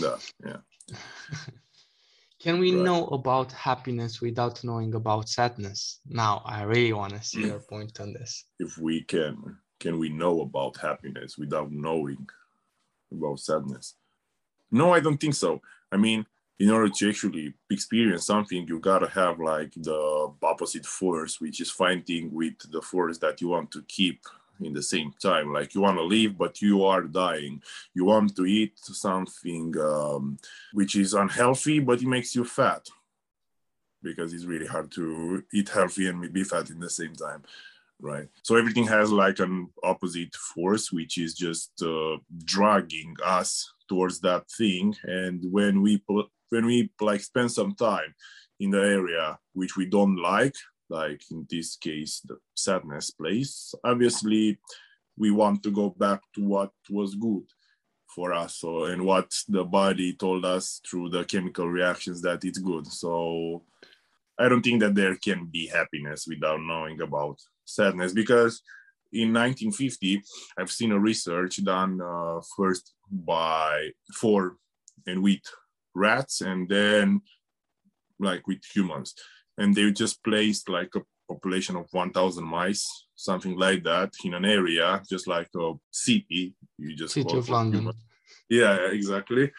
Yeah 0.00 0.16
yeah. 0.44 0.60
Can 2.40 2.60
we 2.60 2.72
right. 2.72 2.84
know 2.84 3.08
about 3.08 3.50
happiness 3.50 4.20
without 4.20 4.62
knowing 4.62 4.94
about 4.94 5.28
sadness? 5.28 6.00
Now 6.06 6.40
i 6.46 6.62
really 6.62 6.92
want 6.92 7.12
to 7.14 7.22
see 7.22 7.46
your 7.46 7.60
point 7.70 8.00
on 8.00 8.12
this. 8.12 8.44
If 8.58 8.78
we 8.78 9.02
can 9.02 9.58
can 9.80 9.98
we 9.98 10.08
know 10.08 10.40
about 10.42 10.76
happiness 10.76 11.38
without 11.38 11.70
knowing 11.70 12.28
about 13.12 13.40
sadness 13.40 13.94
no 14.70 14.92
i 14.92 15.00
don't 15.00 15.18
think 15.18 15.34
so 15.34 15.60
i 15.92 15.96
mean 15.96 16.26
in 16.58 16.70
order 16.70 16.88
to 16.88 17.08
actually 17.08 17.54
experience 17.70 18.26
something, 18.26 18.66
you 18.66 18.80
gotta 18.80 19.08
have 19.08 19.38
like 19.38 19.72
the 19.74 20.32
opposite 20.42 20.84
force, 20.84 21.40
which 21.40 21.60
is 21.60 21.70
fighting 21.70 22.32
with 22.32 22.58
the 22.70 22.82
force 22.82 23.18
that 23.18 23.40
you 23.40 23.48
want 23.48 23.70
to 23.70 23.82
keep 23.82 24.20
in 24.60 24.72
the 24.72 24.82
same 24.82 25.14
time. 25.22 25.52
Like 25.52 25.74
you 25.74 25.82
want 25.82 25.98
to 25.98 26.02
live, 26.02 26.36
but 26.36 26.60
you 26.60 26.84
are 26.84 27.02
dying. 27.02 27.62
You 27.94 28.06
want 28.06 28.34
to 28.36 28.44
eat 28.44 28.72
something 28.76 29.72
um, 29.78 30.38
which 30.72 30.96
is 30.96 31.14
unhealthy, 31.14 31.78
but 31.78 32.02
it 32.02 32.08
makes 32.08 32.34
you 32.34 32.44
fat 32.44 32.88
because 34.02 34.32
it's 34.32 34.44
really 34.44 34.66
hard 34.66 34.90
to 34.92 35.44
eat 35.52 35.68
healthy 35.68 36.08
and 36.08 36.32
be 36.32 36.42
fat 36.42 36.70
in 36.70 36.80
the 36.80 36.90
same 36.90 37.14
time 37.14 37.42
right 38.00 38.28
so 38.42 38.56
everything 38.56 38.86
has 38.86 39.10
like 39.10 39.38
an 39.40 39.68
opposite 39.82 40.34
force 40.34 40.92
which 40.92 41.18
is 41.18 41.34
just 41.34 41.72
uh, 41.82 42.16
dragging 42.44 43.14
us 43.24 43.72
towards 43.88 44.20
that 44.20 44.48
thing 44.56 44.94
and 45.04 45.42
when 45.50 45.82
we 45.82 46.02
when 46.50 46.66
we 46.66 46.90
like 47.00 47.20
spend 47.20 47.50
some 47.50 47.74
time 47.74 48.14
in 48.60 48.70
the 48.70 48.78
area 48.78 49.38
which 49.52 49.76
we 49.76 49.86
don't 49.86 50.16
like 50.16 50.54
like 50.88 51.22
in 51.30 51.46
this 51.50 51.76
case, 51.76 52.20
the 52.24 52.38
sadness 52.54 53.10
place. 53.10 53.74
Obviously, 53.84 54.58
we 55.16 55.30
want 55.30 55.62
to 55.62 55.70
go 55.70 55.90
back 55.90 56.20
to 56.34 56.44
what 56.44 56.70
was 56.90 57.14
good 57.14 57.44
for 58.06 58.32
us 58.32 58.56
so, 58.56 58.84
and 58.84 59.04
what 59.04 59.30
the 59.48 59.64
body 59.64 60.14
told 60.14 60.44
us 60.44 60.80
through 60.88 61.10
the 61.10 61.24
chemical 61.24 61.68
reactions 61.68 62.22
that 62.22 62.44
it's 62.44 62.58
good. 62.58 62.86
So 62.86 63.64
I 64.38 64.48
don't 64.48 64.62
think 64.62 64.80
that 64.80 64.94
there 64.94 65.16
can 65.16 65.46
be 65.46 65.66
happiness 65.66 66.26
without 66.28 66.60
knowing 66.60 67.00
about 67.00 67.38
sadness 67.64 68.12
because 68.12 68.62
in 69.12 69.32
1950, 69.32 70.22
I've 70.58 70.70
seen 70.70 70.92
a 70.92 70.98
research 70.98 71.62
done 71.64 72.00
uh, 72.00 72.40
first 72.56 72.94
by 73.10 73.90
for 74.14 74.56
and 75.06 75.22
with 75.22 75.40
rats 75.94 76.40
and 76.40 76.68
then 76.68 77.22
like 78.20 78.46
with 78.46 78.60
humans. 78.74 79.14
And 79.56 79.74
they 79.74 79.90
just 79.90 80.22
placed 80.22 80.68
like 80.68 80.90
a 80.94 81.02
population 81.32 81.76
of 81.76 81.86
1,000 81.90 82.44
mice, 82.44 82.86
something 83.16 83.56
like 83.56 83.82
that, 83.84 84.12
in 84.24 84.34
an 84.34 84.44
area 84.44 85.02
just 85.08 85.26
like 85.26 85.48
a 85.56 85.72
city. 85.90 86.54
You 86.78 86.94
just 86.94 87.14
city 87.14 87.36
of 87.36 87.48
London. 87.48 87.80
Humans. 87.80 88.04
Yeah, 88.48 88.76
exactly. 88.90 89.50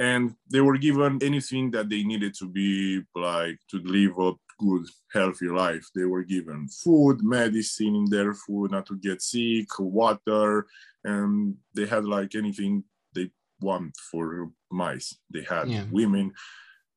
And 0.00 0.34
they 0.50 0.62
were 0.62 0.78
given 0.78 1.18
anything 1.22 1.70
that 1.72 1.90
they 1.90 2.02
needed 2.02 2.32
to 2.38 2.48
be 2.48 3.02
like 3.14 3.58
to 3.70 3.78
live 3.84 4.18
a 4.18 4.32
good, 4.58 4.86
healthy 5.12 5.48
life. 5.48 5.86
They 5.94 6.04
were 6.04 6.24
given 6.24 6.68
food, 6.68 7.22
medicine 7.22 7.94
in 7.94 8.06
their 8.06 8.32
food, 8.32 8.70
not 8.70 8.86
to 8.86 8.96
get 8.96 9.20
sick, 9.20 9.68
water, 9.78 10.66
and 11.04 11.54
they 11.74 11.84
had 11.84 12.06
like 12.06 12.34
anything 12.34 12.82
they 13.14 13.30
want 13.60 13.94
for 14.10 14.50
mice. 14.70 15.18
They 15.28 15.42
had 15.42 15.68
yeah. 15.68 15.84
women. 15.90 16.32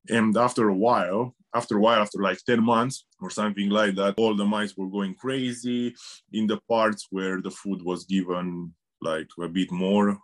And 0.09 0.37
after 0.37 0.69
a 0.69 0.75
while, 0.75 1.35
after 1.53 1.77
a 1.77 1.81
while, 1.81 2.01
after 2.01 2.21
like 2.21 2.39
10 2.45 2.63
months 2.63 3.05
or 3.21 3.29
something 3.29 3.69
like 3.69 3.95
that, 3.95 4.15
all 4.17 4.33
the 4.33 4.45
mice 4.45 4.77
were 4.77 4.89
going 4.89 5.15
crazy 5.15 5.93
in 6.31 6.47
the 6.47 6.59
parts 6.69 7.07
where 7.11 7.41
the 7.41 7.51
food 7.51 7.81
was 7.83 8.05
given 8.05 8.73
like 9.01 9.27
a 9.41 9.49
bit 9.49 9.71
more. 9.71 10.17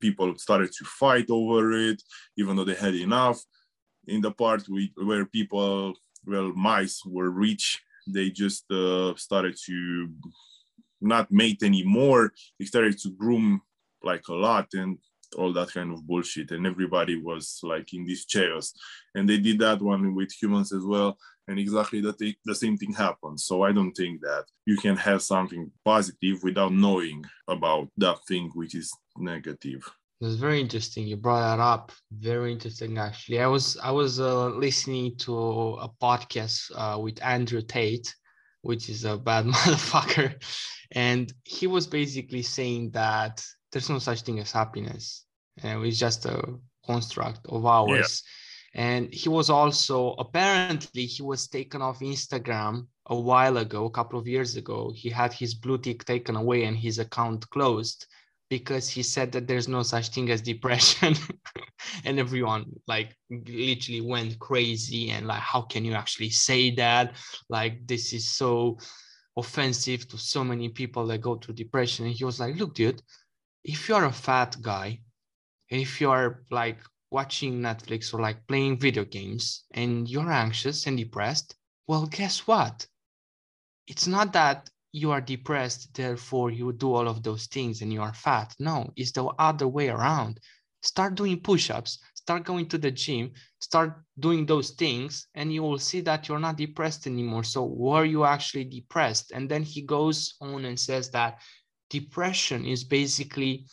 People 0.00 0.36
started 0.38 0.72
to 0.72 0.84
fight 0.84 1.30
over 1.30 1.72
it, 1.72 2.02
even 2.36 2.56
though 2.56 2.64
they 2.64 2.74
had 2.74 2.94
enough. 2.94 3.40
In 4.06 4.20
the 4.20 4.30
part 4.30 4.68
we, 4.68 4.92
where 4.96 5.26
people, 5.26 5.94
well, 6.26 6.52
mice 6.54 7.02
were 7.04 7.30
rich, 7.30 7.80
they 8.06 8.30
just 8.30 8.70
uh, 8.70 9.14
started 9.16 9.56
to 9.66 10.08
not 11.00 11.30
mate 11.30 11.62
anymore. 11.62 12.32
They 12.58 12.64
started 12.64 12.98
to 13.00 13.10
groom 13.10 13.62
like 14.02 14.28
a 14.28 14.34
lot 14.34 14.68
and 14.74 14.98
all 15.36 15.52
that 15.52 15.72
kind 15.72 15.92
of 15.92 16.06
bullshit 16.06 16.50
and 16.50 16.66
everybody 16.66 17.20
was 17.20 17.60
like 17.62 17.92
in 17.92 18.04
these 18.04 18.24
chairs. 18.26 18.72
And 19.14 19.28
they 19.28 19.38
did 19.38 19.58
that 19.60 19.80
one 19.80 20.14
with 20.14 20.32
humans 20.32 20.72
as 20.72 20.84
well 20.84 21.16
and 21.48 21.58
exactly 21.58 22.00
the, 22.00 22.34
the 22.44 22.54
same 22.54 22.76
thing 22.76 22.92
happened. 22.92 23.40
So 23.40 23.62
i 23.62 23.72
don't 23.72 23.92
think 23.92 24.20
that 24.22 24.44
you 24.66 24.76
can 24.76 24.96
have 24.96 25.22
something 25.22 25.70
positive 25.84 26.42
without 26.42 26.72
knowing 26.72 27.24
about 27.48 27.88
that 27.98 28.18
thing 28.28 28.50
which 28.54 28.74
is 28.74 28.92
negative. 29.16 29.82
It's 30.22 30.34
very 30.34 30.60
interesting. 30.60 31.06
You 31.06 31.16
brought 31.16 31.40
that 31.40 31.62
up. 31.62 31.92
Very 32.12 32.52
interesting 32.52 32.98
actually. 32.98 33.40
I 33.40 33.46
was 33.46 33.76
i 33.82 33.90
was 33.90 34.20
uh, 34.20 34.48
listening 34.48 35.16
to 35.24 35.32
a 35.86 35.88
podcast 36.02 36.70
uh, 36.74 36.98
with 36.98 37.22
andrew 37.22 37.62
tate 37.62 38.14
which 38.62 38.88
is 38.88 39.04
a 39.04 39.16
bad 39.16 39.46
motherfucker. 39.54 40.34
And 40.92 41.32
he 41.44 41.66
was 41.66 41.86
basically 41.86 42.42
saying 42.42 42.90
that 42.90 43.44
there's 43.72 43.90
no 43.90 43.98
such 43.98 44.22
thing 44.22 44.38
as 44.40 44.52
happiness. 44.52 45.26
and 45.62 45.84
it's 45.84 45.98
just 45.98 46.26
a 46.26 46.42
construct 46.86 47.46
of 47.48 47.66
ours. 47.66 48.22
Yeah. 48.24 48.30
And 48.72 49.12
he 49.12 49.28
was 49.28 49.50
also 49.50 50.12
apparently 50.12 51.04
he 51.04 51.22
was 51.22 51.48
taken 51.48 51.82
off 51.82 52.00
Instagram 52.00 52.86
a 53.06 53.18
while 53.18 53.56
ago, 53.56 53.86
a 53.86 53.90
couple 53.90 54.18
of 54.18 54.28
years 54.28 54.56
ago. 54.56 54.92
He 54.94 55.10
had 55.10 55.32
his 55.32 55.54
blue 55.54 55.78
tick 55.78 56.04
taken 56.04 56.36
away 56.36 56.64
and 56.64 56.76
his 56.76 57.00
account 57.00 57.48
closed 57.50 58.06
because 58.50 58.88
he 58.88 59.02
said 59.02 59.32
that 59.32 59.46
there's 59.46 59.68
no 59.68 59.82
such 59.82 60.08
thing 60.08 60.28
as 60.30 60.42
depression 60.42 61.14
and 62.04 62.18
everyone 62.18 62.66
like 62.86 63.16
literally 63.30 64.00
went 64.00 64.38
crazy 64.40 65.10
and 65.10 65.26
like 65.26 65.40
how 65.40 65.62
can 65.62 65.84
you 65.84 65.94
actually 65.94 66.30
say 66.30 66.70
that 66.74 67.14
like 67.48 67.86
this 67.86 68.12
is 68.12 68.28
so 68.28 68.76
offensive 69.36 70.06
to 70.08 70.18
so 70.18 70.42
many 70.42 70.68
people 70.68 71.06
that 71.06 71.20
go 71.20 71.36
through 71.36 71.54
depression 71.54 72.06
and 72.06 72.14
he 72.14 72.24
was 72.24 72.40
like 72.40 72.56
look 72.56 72.74
dude 72.74 73.00
if 73.64 73.88
you're 73.88 74.04
a 74.04 74.12
fat 74.12 74.56
guy, 74.60 75.00
and 75.70 75.80
if 75.80 76.00
you're 76.00 76.42
like 76.50 76.78
watching 77.10 77.60
Netflix 77.60 78.14
or 78.14 78.20
like 78.20 78.46
playing 78.46 78.78
video 78.78 79.04
games 79.04 79.64
and 79.72 80.08
you're 80.08 80.30
anxious 80.30 80.86
and 80.86 80.96
depressed, 80.96 81.54
well, 81.86 82.06
guess 82.06 82.46
what? 82.46 82.86
It's 83.86 84.06
not 84.06 84.32
that 84.32 84.70
you 84.92 85.10
are 85.10 85.20
depressed, 85.20 85.94
therefore 85.94 86.50
you 86.50 86.72
do 86.72 86.94
all 86.94 87.08
of 87.08 87.22
those 87.22 87.46
things 87.46 87.82
and 87.82 87.92
you 87.92 88.02
are 88.02 88.14
fat. 88.14 88.54
No, 88.58 88.92
it's 88.96 89.12
the 89.12 89.24
other 89.38 89.68
way 89.68 89.88
around. 89.88 90.40
Start 90.82 91.14
doing 91.14 91.40
push 91.40 91.70
ups, 91.70 91.98
start 92.14 92.44
going 92.44 92.66
to 92.68 92.78
the 92.78 92.90
gym, 92.90 93.32
start 93.60 94.02
doing 94.18 94.46
those 94.46 94.70
things, 94.70 95.26
and 95.34 95.52
you 95.52 95.62
will 95.62 95.78
see 95.78 96.00
that 96.00 96.26
you're 96.26 96.38
not 96.38 96.56
depressed 96.56 97.06
anymore. 97.06 97.44
So, 97.44 97.64
were 97.64 98.04
you 98.04 98.24
actually 98.24 98.64
depressed? 98.64 99.32
And 99.32 99.48
then 99.48 99.62
he 99.62 99.82
goes 99.82 100.34
on 100.40 100.64
and 100.64 100.78
says 100.78 101.10
that 101.10 101.40
depression 101.90 102.64
is 102.64 102.84
basically 102.84 103.66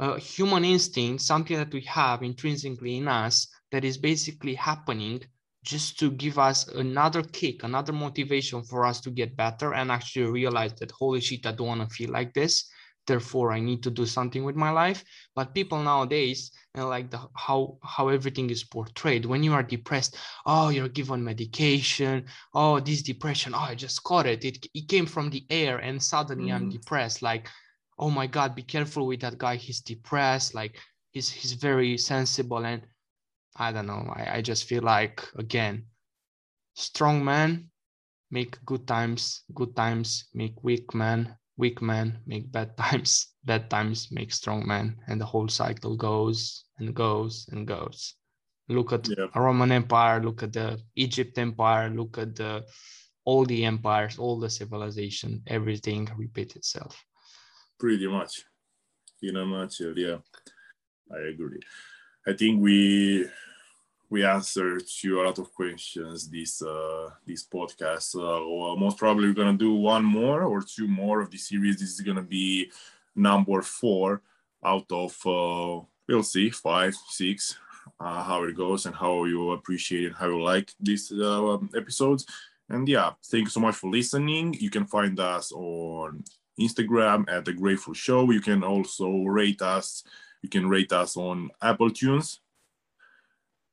a 0.00 0.18
human 0.18 0.64
instinct, 0.64 1.22
something 1.22 1.56
that 1.56 1.72
we 1.72 1.82
have 1.82 2.22
intrinsically 2.22 2.96
in 2.96 3.08
us 3.08 3.46
that 3.70 3.84
is 3.84 3.98
basically 3.98 4.54
happening 4.54 5.22
just 5.64 5.98
to 5.98 6.10
give 6.12 6.38
us 6.38 6.68
another 6.68 7.22
kick, 7.22 7.62
another 7.64 7.92
motivation 7.92 8.62
for 8.62 8.86
us 8.86 9.00
to 9.00 9.10
get 9.10 9.36
better 9.36 9.74
and 9.74 9.90
actually 9.90 10.26
realize 10.26 10.72
that, 10.74 10.90
holy 10.92 11.20
shit, 11.20 11.46
I 11.46 11.52
don't 11.52 11.66
want 11.66 11.88
to 11.88 11.94
feel 11.94 12.10
like 12.10 12.32
this. 12.32 12.70
Therefore, 13.08 13.50
I 13.50 13.58
need 13.58 13.82
to 13.82 13.90
do 13.90 14.06
something 14.06 14.44
with 14.44 14.54
my 14.54 14.70
life. 14.70 15.02
But 15.34 15.54
people 15.54 15.82
nowadays, 15.82 16.52
and 16.74 16.88
like 16.88 17.10
the, 17.10 17.18
how 17.34 17.78
how 17.82 18.08
everything 18.08 18.50
is 18.50 18.62
portrayed. 18.62 19.26
When 19.26 19.42
you 19.42 19.52
are 19.54 19.64
depressed, 19.64 20.16
oh, 20.46 20.68
you're 20.68 20.94
given 21.00 21.24
medication. 21.24 22.26
Oh, 22.54 22.78
this 22.78 23.02
depression. 23.02 23.54
Oh, 23.54 23.66
I 23.72 23.74
just 23.74 24.04
caught 24.04 24.26
it. 24.26 24.44
It 24.44 24.66
it 24.72 24.88
came 24.88 25.06
from 25.06 25.30
the 25.30 25.44
air, 25.50 25.78
and 25.78 26.00
suddenly 26.00 26.50
mm. 26.50 26.54
I'm 26.54 26.70
depressed. 26.70 27.22
Like 27.22 27.48
oh 27.98 28.10
my 28.10 28.26
god 28.26 28.54
be 28.54 28.62
careful 28.62 29.06
with 29.06 29.20
that 29.20 29.38
guy 29.38 29.56
he's 29.56 29.80
depressed 29.80 30.54
like 30.54 30.78
he's 31.10 31.30
he's 31.30 31.52
very 31.52 31.98
sensible 31.98 32.64
and 32.64 32.82
i 33.56 33.72
don't 33.72 33.86
know 33.86 34.06
i, 34.14 34.38
I 34.38 34.42
just 34.42 34.64
feel 34.64 34.82
like 34.82 35.22
again 35.36 35.84
strong 36.74 37.24
man 37.24 37.70
make 38.30 38.64
good 38.64 38.86
times 38.86 39.42
good 39.54 39.74
times 39.74 40.28
make 40.32 40.62
weak 40.62 40.94
man 40.94 41.36
weak 41.58 41.82
men 41.82 42.18
make 42.26 42.50
bad 42.50 42.76
times 42.78 43.34
bad 43.44 43.68
times 43.68 44.08
make 44.10 44.32
strong 44.32 44.66
men, 44.66 44.96
and 45.08 45.20
the 45.20 45.26
whole 45.26 45.48
cycle 45.48 45.96
goes 45.96 46.64
and 46.78 46.94
goes 46.94 47.48
and 47.52 47.66
goes. 47.66 48.14
Look 48.68 48.92
at 48.92 49.08
yeah. 49.08 49.26
roman 49.34 49.72
empire 49.72 50.20
look 50.22 50.42
at 50.42 50.52
the 50.52 50.78
egypt 50.94 51.38
empire 51.38 51.88
look 51.88 52.18
at 52.18 52.36
the 52.36 52.66
all 53.24 53.46
the 53.46 53.64
empires 53.64 54.18
all 54.18 54.38
the 54.38 54.50
civilization 54.50 55.42
everything 55.46 56.08
repeat 56.16 56.56
itself. 56.56 57.02
Pretty 57.78 58.06
much. 58.06 58.44
In 59.22 59.36
a 59.36 59.44
nutshell 59.44 59.94
yeah. 59.96 60.18
I 61.10 61.20
agree. 61.32 61.60
I 62.26 62.34
think 62.34 62.60
we 62.60 63.26
we 64.10 64.24
answer 64.24 64.78
to 64.80 65.20
a 65.20 65.22
lot 65.22 65.38
of 65.38 65.52
questions 65.54 66.28
this 66.28 66.62
uh 66.62 67.10
this 67.26 67.46
podcast 67.46 68.14
uh, 68.16 68.76
most 68.76 68.98
probably 68.98 69.28
we're 69.28 69.34
gonna 69.34 69.56
do 69.56 69.74
one 69.74 70.04
more 70.04 70.42
or 70.42 70.62
two 70.62 70.88
more 70.88 71.20
of 71.20 71.30
the 71.30 71.36
series 71.36 71.78
this 71.78 71.90
is 71.90 72.00
gonna 72.00 72.22
be 72.22 72.70
number 73.14 73.62
four 73.62 74.22
out 74.64 74.90
of 74.90 75.14
uh 75.26 75.80
we'll 76.08 76.22
see 76.22 76.50
five 76.50 76.94
six 77.08 77.56
uh, 78.00 78.22
how 78.22 78.42
it 78.44 78.56
goes 78.56 78.86
and 78.86 78.94
how 78.94 79.24
you 79.24 79.52
appreciate 79.52 80.04
it 80.04 80.14
how 80.14 80.26
you 80.26 80.42
like 80.42 80.72
these 80.80 81.12
uh, 81.12 81.58
episodes 81.76 82.26
and 82.68 82.88
yeah 82.88 83.10
thank 83.26 83.44
you 83.44 83.50
so 83.50 83.60
much 83.60 83.74
for 83.74 83.90
listening 83.90 84.54
you 84.60 84.70
can 84.70 84.86
find 84.86 85.18
us 85.20 85.52
on 85.52 86.22
Instagram 86.58 87.24
at 87.30 87.44
the 87.44 87.52
Grateful 87.52 87.94
Show. 87.94 88.30
You 88.30 88.40
can 88.40 88.62
also 88.62 89.22
rate 89.22 89.62
us. 89.62 90.02
You 90.42 90.48
can 90.48 90.68
rate 90.68 90.92
us 90.92 91.16
on 91.16 91.50
Apple 91.62 91.90
Tunes. 91.90 92.40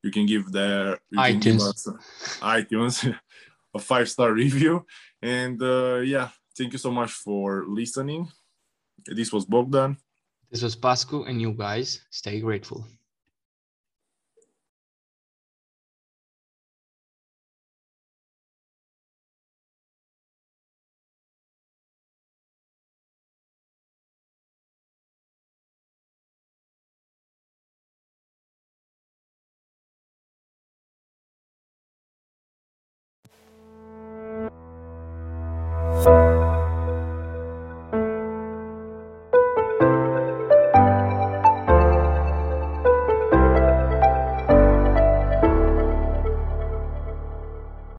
You 0.06 0.12
can 0.12 0.28
give 0.28 0.52
the 0.52 1.00
iTunes. 1.18 1.84
Give 1.84 1.96
iTunes 2.40 3.18
a 3.74 3.80
five 3.80 4.08
star 4.08 4.32
review. 4.32 4.86
And 5.20 5.60
uh, 5.60 5.96
yeah, 6.06 6.30
thank 6.56 6.74
you 6.74 6.78
so 6.78 6.92
much 6.92 7.12
for 7.12 7.66
listening. 7.68 8.30
This 9.08 9.34
was 9.34 9.46
Bogdan. 9.46 9.98
This 10.52 10.62
was 10.62 10.76
Pascu, 10.76 11.28
and 11.28 11.42
you 11.42 11.54
guys 11.54 12.06
stay 12.12 12.40
grateful. 12.40 12.86